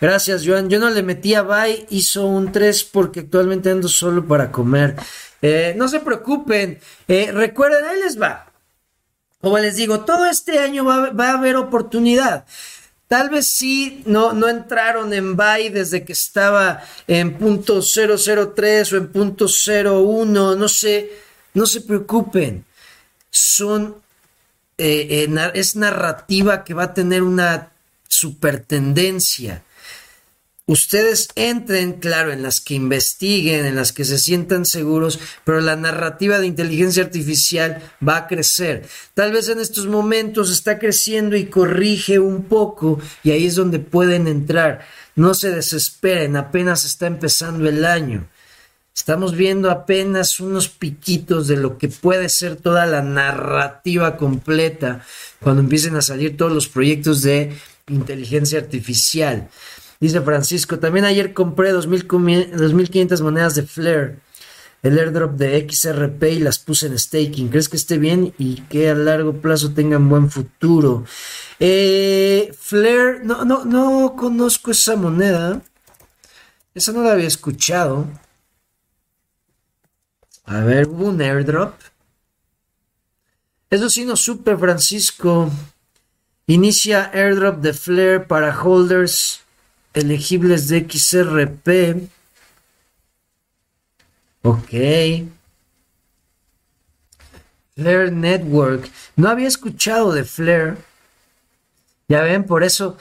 [0.00, 0.70] Gracias, Joan.
[0.70, 4.96] Yo no le metí a Bye, hizo un 3 porque actualmente ando solo para comer.
[5.42, 6.78] Eh, no se preocupen.
[7.06, 8.46] Eh, recuerden, ahí les va.
[9.42, 12.46] como les digo, todo este año va, va a haber oportunidad.
[13.08, 18.96] Tal vez sí no, no entraron en buy desde que estaba en punto 003 o
[18.96, 21.10] en punto 01, no sé,
[21.52, 22.64] no se preocupen.
[23.30, 23.96] Son,
[24.80, 27.72] eh, eh, es narrativa que va a tener una
[28.08, 29.62] super tendencia
[30.70, 35.74] ustedes entren, claro, en las que investiguen, en las que se sientan seguros, pero la
[35.74, 38.86] narrativa de inteligencia artificial va a crecer.
[39.14, 43.80] Tal vez en estos momentos está creciendo y corrige un poco y ahí es donde
[43.80, 44.86] pueden entrar.
[45.16, 48.28] No se desesperen, apenas está empezando el año.
[49.00, 55.00] Estamos viendo apenas unos piquitos de lo que puede ser toda la narrativa completa
[55.40, 57.50] cuando empiecen a salir todos los proyectos de
[57.88, 59.48] inteligencia artificial.
[60.00, 64.18] Dice Francisco, también ayer compré 2.500 monedas de Flare,
[64.82, 67.48] el airdrop de XRP y las puse en staking.
[67.48, 71.06] ¿Crees que esté bien y que a largo plazo tengan buen futuro?
[71.58, 75.62] Eh, Flare, no, no, no conozco esa moneda.
[76.74, 78.06] Esa no la había escuchado.
[80.50, 81.74] A ver, hubo un airdrop.
[83.70, 85.48] Eso sí no supe, Francisco.
[86.48, 89.42] Inicia airdrop de Flare para holders
[89.94, 92.08] elegibles de XRP.
[94.42, 94.70] Ok.
[97.76, 98.90] Flare Network.
[99.14, 100.78] No había escuchado de Flare.
[102.08, 102.98] Ya ven, por eso,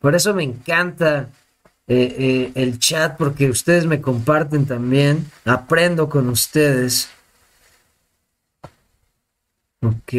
[0.00, 1.28] por eso me encanta
[1.88, 5.26] eh, eh, el chat, porque ustedes me comparten también.
[5.44, 7.08] Aprendo con ustedes.
[9.82, 10.12] Ok.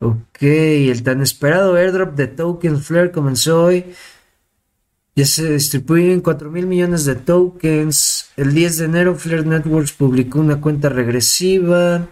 [0.00, 3.84] Ok, el tan esperado airdrop de Token Flare comenzó hoy.
[5.16, 8.30] Ya se distribuyen 4 mil millones de tokens.
[8.36, 12.06] El 10 de enero Flare Networks publicó una cuenta regresiva.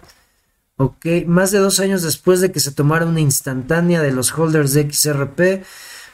[0.77, 4.73] Ok, más de dos años después de que se tomara una instantánea de los holders
[4.73, 5.65] de XRP,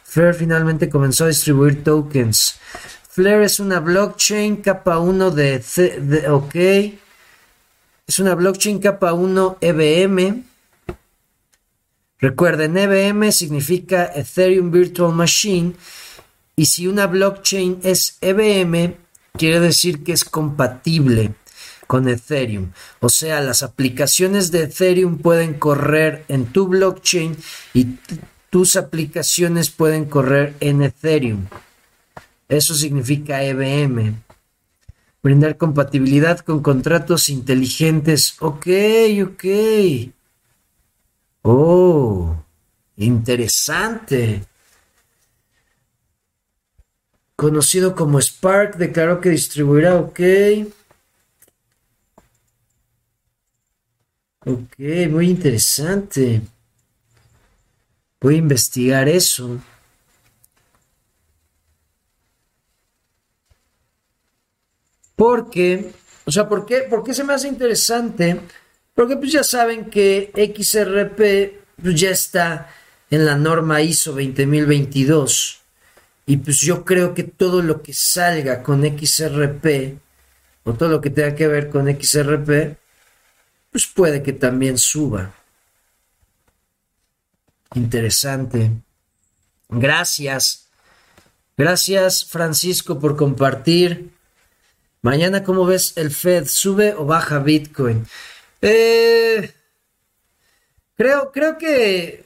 [0.04, 2.60] Flare finalmente comenzó a distribuir tokens.
[3.10, 6.56] Flare es una blockchain capa 1 de, de ok.
[8.08, 10.44] Es una blockchain capa 1 EVM
[12.24, 15.74] Recuerden, EVM significa Ethereum Virtual Machine
[16.56, 18.96] y si una blockchain es EVM,
[19.38, 21.34] quiere decir que es compatible
[21.88, 22.72] con Ethereum.
[23.00, 27.38] O sea, las aplicaciones de Ethereum pueden correr en tu blockchain
[27.74, 27.98] y
[28.50, 31.48] tus aplicaciones pueden correr en Ethereum.
[32.48, 34.22] Eso significa EVM.
[35.24, 38.36] Brindar compatibilidad con contratos inteligentes.
[38.40, 38.68] Ok,
[39.24, 39.46] ok.
[41.42, 42.36] Oh,
[42.98, 44.44] interesante.
[47.36, 50.20] Conocido como Spark, declaró que distribuirá, ok.
[54.46, 54.78] Ok,
[55.10, 56.42] muy interesante.
[58.20, 59.60] Voy a investigar eso.
[65.16, 65.94] Porque,
[66.26, 68.42] o sea, ¿por qué, ¿por qué se me hace interesante?
[68.94, 72.70] Porque pues ya saben que XRP pues, ya está
[73.10, 75.62] en la norma ISO 20022
[76.26, 79.98] y pues yo creo que todo lo que salga con XRP
[80.64, 82.83] o todo lo que tenga que ver con XRP
[83.74, 85.34] pues puede que también suba.
[87.74, 88.72] Interesante.
[89.68, 90.68] Gracias.
[91.58, 94.12] Gracias Francisco por compartir.
[95.02, 96.46] Mañana, ¿cómo ves el Fed?
[96.48, 98.06] ¿Sube o baja Bitcoin?
[98.62, 99.52] Eh,
[100.96, 102.26] creo, creo que.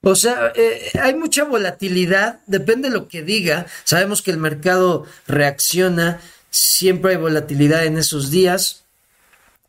[0.00, 3.66] O sea, eh, hay mucha volatilidad, depende de lo que diga.
[3.84, 8.80] Sabemos que el mercado reacciona, siempre hay volatilidad en esos días.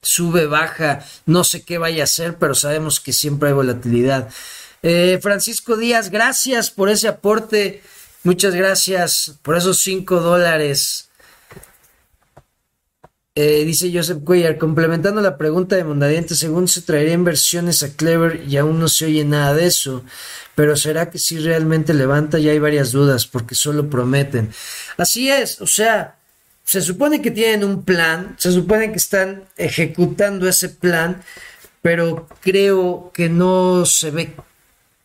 [0.02, 4.30] Sube, baja, no sé qué vaya a hacer, pero sabemos que siempre hay volatilidad.
[4.82, 7.84] Eh, Francisco Díaz, gracias por ese aporte.
[8.24, 11.10] Muchas gracias por esos cinco dólares.
[13.36, 18.43] Eh, dice Joseph Cuellar, complementando la pregunta de Mondadiente, según se traería inversiones a Clever
[18.45, 20.04] y aún no se oye nada de eso,
[20.54, 22.39] pero ¿será que si realmente levanta?
[22.39, 24.52] Ya hay varias dudas porque solo prometen.
[24.97, 26.18] Así es, o sea,
[26.72, 31.22] se supone que tienen un plan, se supone que están ejecutando ese plan,
[31.82, 34.34] pero creo que no se ve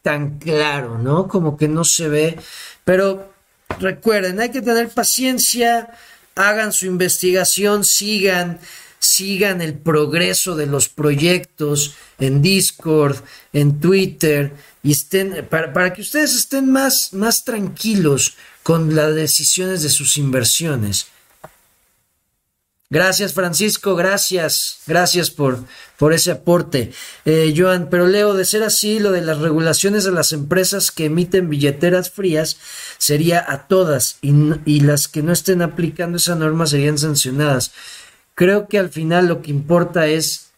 [0.00, 1.26] tan claro, ¿no?
[1.26, 2.38] Como que no se ve,
[2.84, 3.32] pero
[3.80, 5.90] recuerden, hay que tener paciencia
[6.36, 8.60] hagan su investigación, sigan,
[9.00, 13.16] sigan el progreso de los proyectos en Discord,
[13.52, 14.52] en Twitter,
[14.84, 21.08] y estén, para, que ustedes estén más, más tranquilos con las decisiones de sus inversiones.
[22.88, 25.64] Gracias, Francisco, gracias, gracias por,
[25.98, 26.92] por ese aporte.
[27.24, 31.06] Eh, Joan, pero Leo, de ser así, lo de las regulaciones de las empresas que
[31.06, 32.58] emiten billeteras frías
[32.98, 34.32] sería a todas y,
[34.64, 37.72] y las que no estén aplicando esa norma serían sancionadas.
[38.36, 40.50] Creo que al final lo que importa es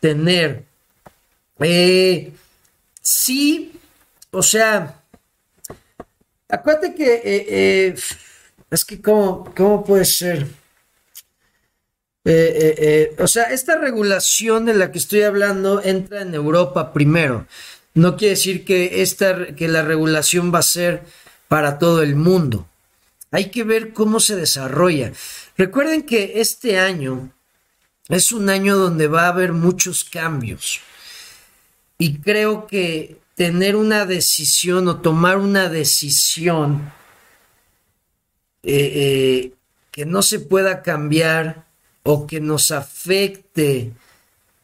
[0.00, 0.64] tener,
[1.60, 2.32] eh,
[3.00, 3.72] sí,
[4.32, 5.00] o sea,
[6.48, 7.94] acuérdate que, eh, eh,
[8.68, 10.61] es que, ¿cómo, cómo puede ser?
[12.24, 17.46] O sea, esta regulación de la que estoy hablando entra en Europa primero.
[17.94, 21.02] No quiere decir que, esta, que la regulación va a ser
[21.48, 22.66] para todo el mundo.
[23.30, 25.12] Hay que ver cómo se desarrolla.
[25.56, 27.30] Recuerden que este año
[28.08, 30.80] es un año donde va a haber muchos cambios.
[31.98, 36.92] Y creo que tener una decisión o tomar una decisión
[38.62, 39.52] eh, eh,
[39.90, 41.66] que no se pueda cambiar
[42.02, 43.92] o que nos afecte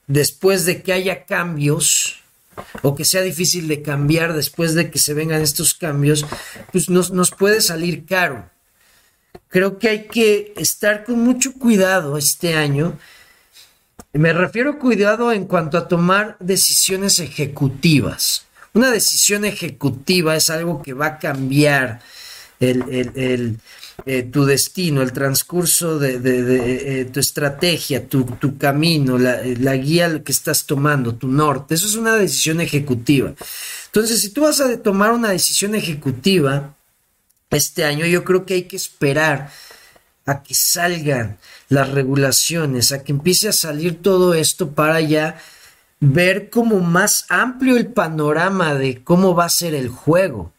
[0.07, 2.23] después de que haya cambios
[2.83, 6.27] o que sea difícil de cambiar después de que se vengan estos cambios,
[6.73, 8.51] pues nos, nos puede salir caro.
[9.49, 12.99] Creo que hay que estar con mucho cuidado este año
[14.13, 18.47] me refiero cuidado en cuanto a tomar decisiones ejecutivas.
[18.73, 22.01] Una decisión ejecutiva es algo que va a cambiar
[22.59, 23.59] el,
[24.07, 30.33] eh, tu destino, el transcurso de, eh, tu estrategia, tu, camino, la, la, guía que
[30.33, 31.75] estás tomando, tu norte.
[31.75, 33.35] Eso es una decisión ejecutiva.
[33.87, 36.75] Entonces, si tú vas a tomar una decisión ejecutiva
[37.51, 39.51] este año, yo creo que hay que esperar
[40.27, 41.39] a que salgan
[41.69, 45.41] las regulaciones, a que empiece a salir todo esto para ya
[46.01, 50.53] ver como más amplio el panorama de cómo va a ser el juego.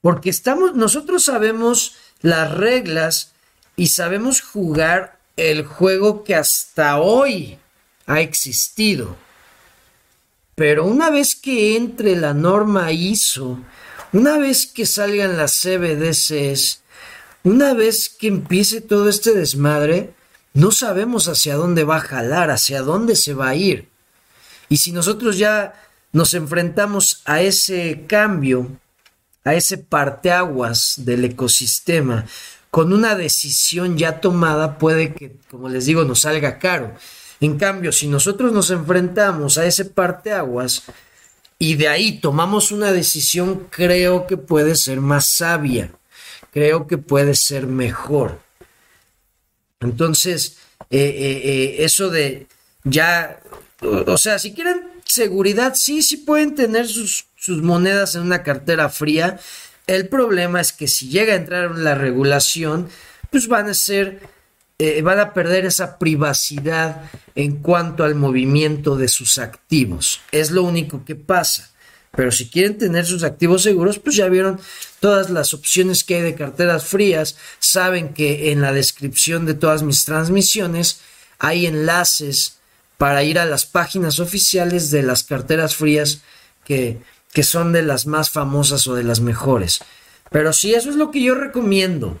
[0.00, 3.32] Porque estamos, nosotros sabemos las reglas
[3.76, 7.58] y sabemos jugar el juego que hasta hoy
[8.06, 9.16] ha existido.
[10.54, 13.58] Pero una vez que entre la norma ISO,
[14.12, 16.82] una vez que salgan las CBDCs,
[17.44, 20.12] una vez que empiece todo este desmadre,
[20.52, 23.88] no sabemos hacia dónde va a jalar, hacia dónde se va a ir.
[24.68, 25.74] Y si nosotros ya
[26.12, 28.78] nos enfrentamos a ese cambio,
[29.44, 32.26] a ese parteaguas del ecosistema,
[32.70, 36.94] con una decisión ya tomada, puede que, como les digo, nos salga caro.
[37.40, 40.82] En cambio, si nosotros nos enfrentamos a ese parteaguas
[41.58, 45.90] y de ahí tomamos una decisión, creo que puede ser más sabia
[46.52, 48.40] creo que puede ser mejor.
[49.80, 50.58] Entonces,
[50.90, 52.46] eh, eh, eh, eso de
[52.84, 53.40] ya,
[53.80, 58.90] o, sea, si quieren seguridad, sí, sí pueden tener sus, sus monedas en una cartera
[58.90, 59.40] fría.
[59.86, 62.88] El problema es que si llega a entrar la regulación,
[63.30, 64.20] pues van a ser,
[65.02, 70.20] van a perder esa privacidad en cuanto al movimiento de sus activos.
[70.30, 71.70] Es lo único que pasa.
[72.12, 74.60] Pero si quieren tener sus activos seguros, pues ya vieron
[74.98, 77.36] todas las opciones que hay de carteras frías.
[77.58, 81.00] Saben que en la descripción de todas mis transmisiones
[81.38, 82.58] hay enlaces
[82.98, 86.20] para ir a las páginas oficiales de las carteras frías
[86.64, 86.98] que,
[87.32, 89.80] que son de las más famosas o de las mejores.
[90.30, 92.18] Pero sí, eso es lo que yo recomiendo.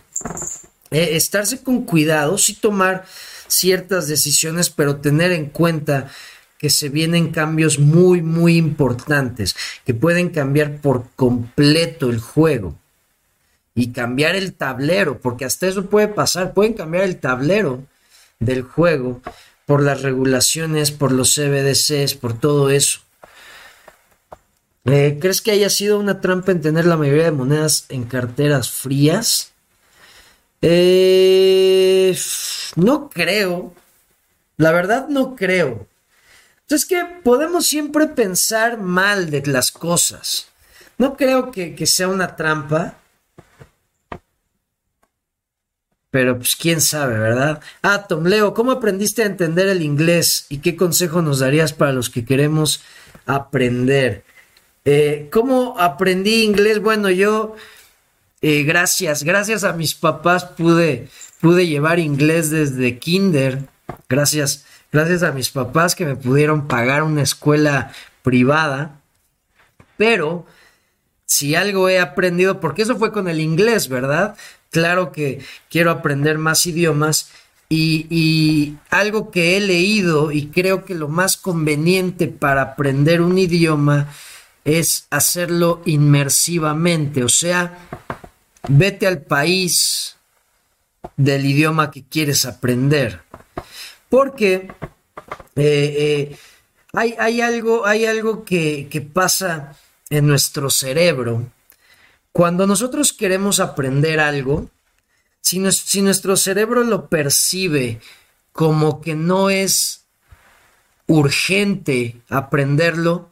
[0.90, 3.04] Eh, estarse con cuidado, sí tomar
[3.46, 6.10] ciertas decisiones, pero tener en cuenta
[6.58, 9.56] que se vienen cambios muy, muy importantes,
[9.86, 12.74] que pueden cambiar por completo el juego
[13.74, 17.84] y cambiar el tablero, porque hasta eso puede pasar, pueden cambiar el tablero
[18.40, 19.22] del juego
[19.64, 23.00] por las regulaciones, por los CBDCs, por todo eso.
[24.84, 28.70] Eh, ¿Crees que haya sido una trampa en tener la mayoría de monedas en carteras
[28.70, 29.52] frías?
[30.62, 32.16] Eh,
[32.76, 33.74] no creo.
[34.56, 35.86] La verdad no creo.
[36.62, 40.48] Entonces que podemos siempre pensar mal de las cosas.
[40.98, 42.94] No creo que, sea una trampa.
[46.10, 47.60] Pero pues quién sabe, ¿verdad?
[47.82, 51.92] Ah, Tom Leo, ¿cómo aprendiste a entender el inglés y qué consejo nos darías para
[51.92, 52.82] los que queremos
[53.26, 54.24] aprender?
[54.84, 56.80] Eh, ¿Cómo aprendí inglés?
[56.80, 57.54] Bueno, yo,
[58.42, 61.08] eh, gracias, gracias a mis papás pude,
[61.40, 63.60] pude llevar inglés desde kinder.
[64.08, 69.00] Gracias gracias a mis papás que me pudieron pagar una escuela privada,
[69.96, 70.46] pero
[71.26, 74.36] si algo he aprendido, porque eso fue con el inglés, ¿verdad?
[74.70, 77.30] Claro que quiero aprender más idiomas
[77.68, 83.38] y, y, algo que he leído y creo que lo más conveniente para aprender un
[83.38, 84.08] idioma
[84.64, 87.78] es hacerlo inmersivamente, o sea,
[88.68, 90.16] vete al país,
[91.16, 93.22] del idioma que quieres aprender.
[94.08, 94.72] Porque
[95.56, 96.36] eh, eh,
[96.92, 99.76] hay, algo, hay algo que, pasa
[100.08, 101.46] en nuestro cerebro.
[102.32, 104.68] Cuando nosotros queremos aprender algo,
[105.40, 108.00] si, si nuestro cerebro lo percibe
[108.52, 110.04] como que no es
[111.06, 113.29] urgente aprenderlo,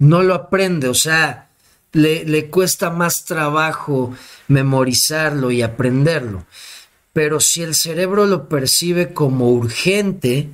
[0.00, 1.48] no lo aprende, o sea,
[1.92, 4.12] le, le, cuesta más trabajo
[4.48, 6.44] memorizarlo y aprenderlo.
[7.12, 10.50] Pero si el cerebro lo percibe como urgente,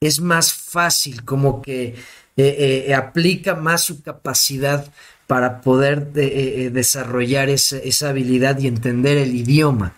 [0.00, 1.94] es más fácil, como que
[2.36, 4.90] eh, eh, aplica más su capacidad
[5.26, 9.94] para poder eh, desarrollar esa, habilidad y entender el idioma.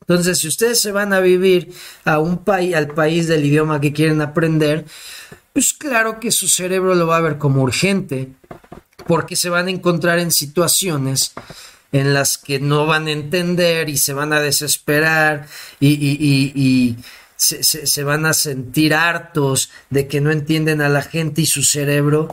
[0.00, 1.72] Entonces, si ustedes se van a vivir
[2.04, 4.86] a un país, al país del idioma que quieren aprender,
[5.56, 8.28] pues claro que su cerebro lo va a ver como urgente,
[9.06, 11.32] porque se van a encontrar en situaciones
[11.92, 15.48] en las que no van a entender y se van a desesperar
[15.80, 16.96] y,
[17.36, 22.28] se, van a sentir hartos de que no entienden a la gente y su cerebro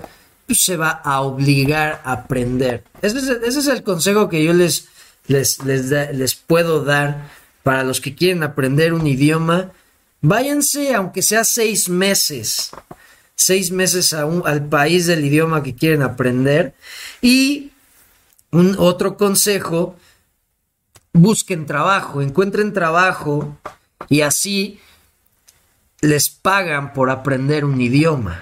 [0.46, 2.84] pues, se va a obligar a aprender.
[3.02, 4.90] Ese es, el consejo que yo les,
[5.28, 7.30] les, les, puedo dar
[7.64, 9.72] para los que quieren aprender un idioma.
[10.20, 12.72] Váyanse, aunque sea seis meses,
[13.36, 16.74] seis meses a al país del idioma que quieren aprender.
[17.22, 17.72] Y
[18.52, 19.96] un otro consejo,
[21.12, 23.58] busquen trabajo, encuentren trabajo
[24.10, 24.80] y así
[26.02, 28.42] les pagan por aprender un idioma.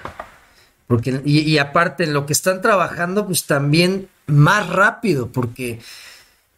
[0.86, 5.80] Porque, y, aparte en lo que están trabajando, pues también más rápido, porque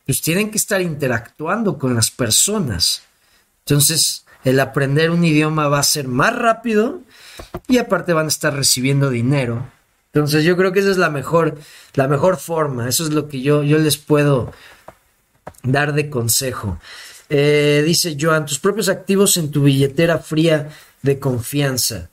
[0.07, 3.03] pues tienen que estar interactuando con las personas.
[3.61, 7.01] Entonces, el aprender un idioma va a ser más rápido
[7.69, 9.67] y aparte van a estar recibiendo dinero.
[10.13, 11.59] Entonces, yo creo que esa es la mejor,
[11.95, 12.89] la mejor forma.
[12.89, 14.53] Eso es lo que yo, yo les puedo
[15.63, 16.79] dar de consejo.
[17.29, 20.69] Eh, dice Joan, tus propios activos en tu billetera fría
[21.03, 22.11] de confianza.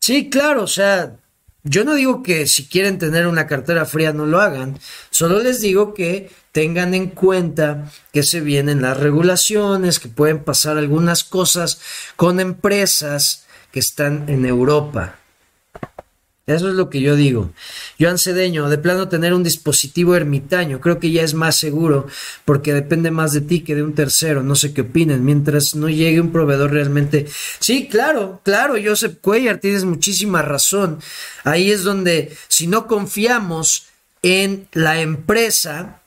[0.00, 1.16] Sí, claro, o sea,
[1.64, 4.78] yo no digo que si quieren tener una cartera fría no lo hagan,
[5.10, 10.78] solo les digo que tengan en cuenta que se vienen las regulaciones, que pueden pasar
[10.78, 11.80] algunas cosas
[12.16, 15.18] con empresas que están en Europa.
[16.48, 17.52] Eso es lo que yo digo.
[18.00, 22.06] Joan Cedeño, de plano tener un dispositivo ermitaño, creo que ya es más seguro
[22.46, 25.90] porque depende más de ti que de un tercero, no sé qué opinen, mientras no
[25.90, 27.26] llegue un proveedor realmente.
[27.58, 31.00] Sí, claro, claro, Joseph Cuellar, tienes muchísima razón.
[31.44, 33.84] Ahí es donde, si no confiamos
[34.22, 36.00] en la empresa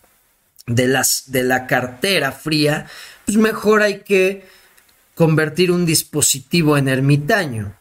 [0.65, 2.87] de, las, de la cartera fría,
[3.25, 4.43] pues mejor hay que
[5.21, 7.75] convertir un dispositivo en ermitaño.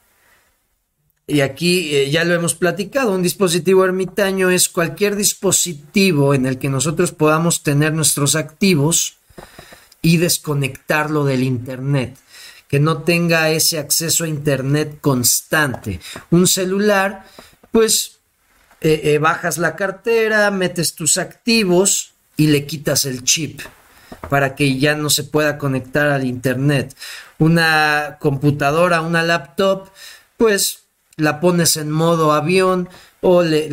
[1.27, 6.59] Y aquí eh, ya lo hemos platicado, un dispositivo ermitaño es cualquier dispositivo en el
[6.59, 9.17] que nosotros podamos tener nuestros activos
[10.03, 12.19] y desconectarlo del Internet,
[12.69, 15.99] que no tenga ese acceso a Internet constante.
[16.29, 17.25] Un celular,
[17.73, 18.19] pues
[18.83, 23.63] eh, eh, bajas la cartera, metes tus activos y le quitas el chip
[24.29, 26.95] para que ya no se pueda conectar al Internet.
[27.39, 29.89] Una computadora, una laptop,
[30.37, 30.85] pues
[31.17, 32.89] la pones en modo avión
[33.21, 33.69] o le,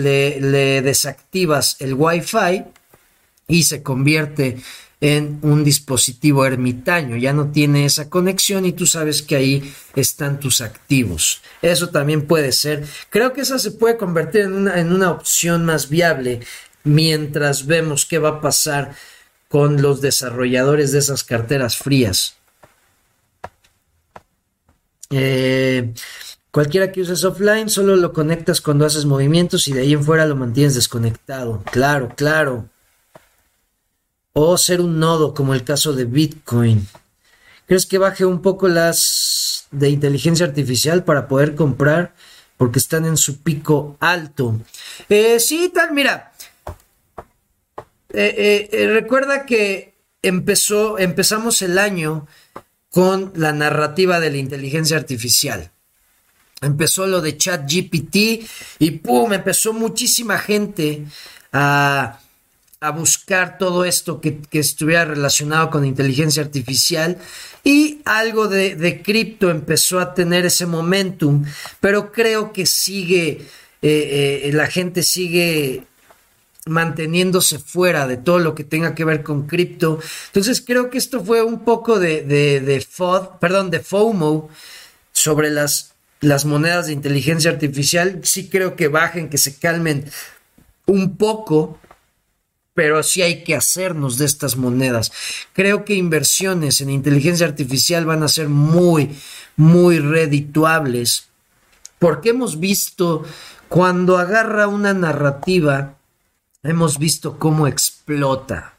[0.81, 2.65] desactivas el Wi-Fi
[3.47, 4.61] y se convierte
[4.99, 10.39] en un dispositivo ermitaño, ya no tiene esa conexión y tú sabes que ahí están
[10.39, 11.41] tus activos.
[11.61, 12.85] Eso también puede ser.
[13.11, 16.39] Creo que esa se puede convertir en una, en una opción más viable
[16.83, 18.95] mientras vemos qué va a pasar
[19.47, 22.35] con los desarrolladores de esas carteras frías.
[25.09, 25.93] Eh,
[26.57, 30.25] Cualquiera que uses offline solo lo conectas cuando haces movimientos y de ahí en fuera
[30.25, 31.61] lo mantienes desconectado.
[31.71, 32.67] Claro, claro.
[34.33, 36.87] O ser un nodo como el caso de Bitcoin.
[37.67, 42.15] ¿Crees que baje un poco las de inteligencia artificial para poder comprar
[42.57, 44.59] porque están en su pico alto?
[45.09, 46.26] Eh, sí, tal, mira.
[48.13, 52.27] Eh, eh, recuerda que empezó, empezamos el año
[52.89, 55.71] con la narrativa de la inteligencia artificial
[56.61, 58.15] empezó lo de ChatGPT
[58.79, 59.33] y ¡pum!
[59.33, 61.03] empezó muchísima gente
[61.51, 62.19] a,
[62.95, 67.17] buscar todo esto que, estuviera relacionado con inteligencia artificial
[67.63, 71.43] y algo de, cripto empezó a tener ese momentum,
[71.79, 73.41] pero creo que sigue,
[73.81, 75.83] eh, eh, la gente sigue
[76.67, 79.99] manteniéndose fuera de todo lo que tenga que ver con cripto.
[80.27, 82.85] Entonces creo que esto fue un poco de, de,
[83.39, 84.49] perdón, de FOMO
[85.11, 90.09] sobre las las monedas de inteligencia artificial, sí creo que bajen, que se calmen
[90.85, 91.79] un poco,
[92.73, 95.11] pero sí hay que hacernos de estas monedas.
[95.53, 99.15] Creo que inversiones en inteligencia artificial van a ser muy,
[99.55, 101.27] muy redituables,
[101.99, 103.23] porque hemos visto
[103.69, 105.96] cuando agarra una narrativa,
[106.67, 108.73] hemos visto cómo explota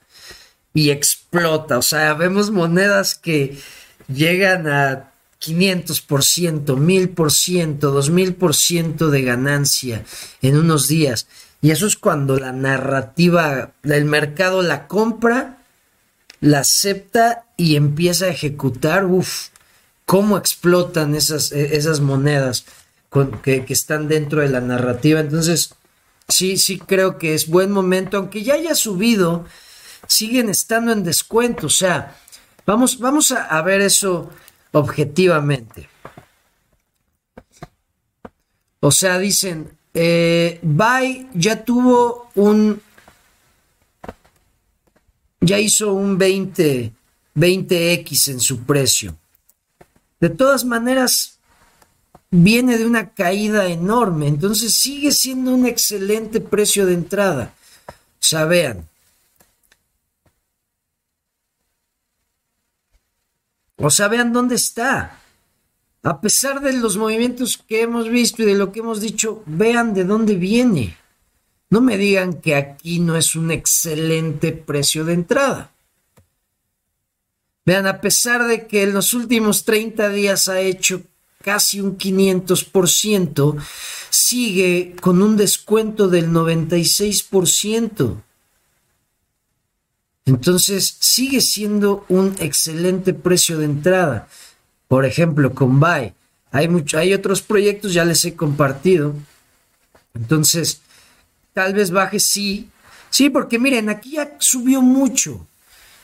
[0.75, 1.79] y explota.
[1.79, 3.59] O sea, vemos monedas que
[4.07, 10.05] llegan a 500%, 1000%, 2000% de ganancia
[10.43, 11.27] en unos días.
[11.61, 15.59] Y eso es cuando la narrativa del mercado la compra,
[16.41, 19.07] la acepta y empieza a ejecutar.
[19.07, 19.49] Uf,
[20.09, 22.65] cómo explotan esas, e, monedas
[23.43, 25.21] que, están dentro de la narrativa.
[25.21, 25.75] Entonces,
[26.29, 29.47] sí, sí creo que es buen momento, aunque ya haya subido,
[30.07, 31.67] siguen estando en descuento.
[31.67, 32.17] O sea,
[32.67, 34.31] vamos, vamos a, ver eso
[34.73, 35.89] objetivamente.
[38.81, 40.61] O sea, dicen, eh,
[41.35, 42.81] ya tuvo un,
[45.41, 46.93] ya hizo un 20,
[47.35, 49.17] 20x en su precio.
[50.21, 51.38] De todas maneras,
[52.31, 57.55] viene de una caída enorme, entonces sigue siendo un excelente precio de entrada.
[57.89, 58.89] O sea, vean.
[63.77, 65.21] O sea, vean dónde está.
[66.03, 69.95] A pesar de los movimientos que hemos visto y de lo que hemos dicho, vean
[69.95, 70.97] de dónde viene.
[71.71, 75.71] No me digan que aquí no es un excelente precio de entrada.
[77.65, 81.03] Vean, a pesar de que en los últimos 30 días ha hecho
[81.43, 83.57] casi un 500%,
[84.11, 88.23] sigue con un descuento del 96%.
[90.27, 94.29] Entonces sigue siendo un excelente precio de entrada.
[94.87, 96.13] Por ejemplo, con Buy.
[96.51, 99.15] Hay, mucho, hay otros proyectos, ya les he compartido.
[100.15, 100.81] Entonces,
[101.53, 102.69] tal vez baje sí.
[103.11, 105.47] Sí, porque miren, aquí ya subió mucho.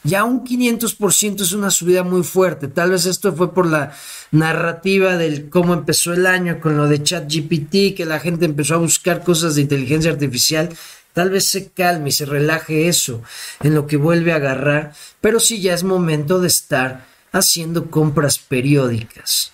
[0.05, 2.69] Ya un 500% es una subida muy fuerte.
[2.69, 3.97] Tal vez esto fue por la
[4.31, 8.79] narrativa del cómo empezó el año con lo de ChatGPT, que la gente empezó a
[8.79, 10.69] buscar cosas de inteligencia artificial.
[11.15, 13.23] Tal vez se calme y se relaje eso
[13.63, 14.93] en lo que vuelve a agarrar,
[15.23, 19.53] pero sí ya es momento de estar haciendo compras periódicas.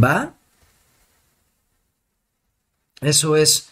[0.00, 0.34] ¿Va?
[3.00, 3.70] Eso es.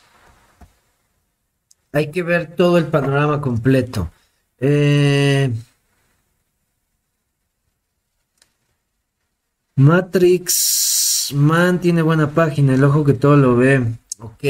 [1.93, 4.11] Hay que ver todo el panorama completo.
[4.59, 5.53] Eh,
[9.83, 13.85] Matrix Man tiene buena página, el ojo que todo lo ve.
[14.21, 14.45] Ok,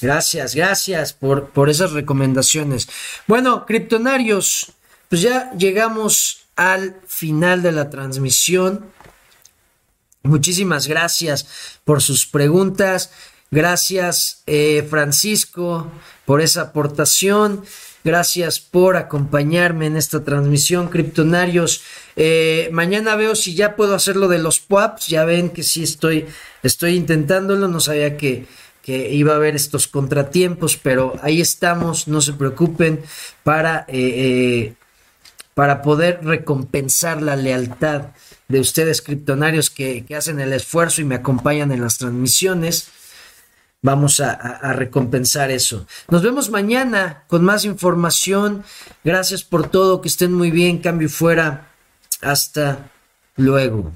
[0.00, 2.88] gracias, gracias por, por esas recomendaciones.
[3.26, 4.72] Bueno, criptonarios,
[5.08, 8.86] pues ya llegamos al final de la transmisión.
[10.22, 11.46] Muchísimas gracias
[11.84, 13.10] por sus preguntas.
[13.50, 15.90] Gracias, eh, Francisco,
[16.24, 17.64] por esa aportación.
[18.04, 21.82] Gracias por acompañarme en esta transmisión, criptonarios.
[22.16, 25.06] Eh, mañana veo si ya puedo hacer lo de los PUAPs.
[25.06, 26.26] Ya ven que sí estoy,
[26.62, 27.68] estoy intentándolo.
[27.68, 28.46] No sabía que,
[28.82, 32.08] que iba a haber estos contratiempos, pero ahí estamos.
[32.08, 33.02] No se preocupen
[33.44, 34.74] para eh,
[35.54, 38.08] para poder recompensar la lealtad
[38.48, 42.88] de ustedes, criptonarios, que, hacen el esfuerzo y me acompañan en las transmisiones.
[43.84, 45.86] Vamos a, recompensar eso.
[46.08, 48.62] Nos vemos mañana con más información.
[49.02, 51.68] Gracias por todo, que estén muy bien, cambio fuera.
[52.20, 52.90] Hasta
[53.36, 53.92] luego.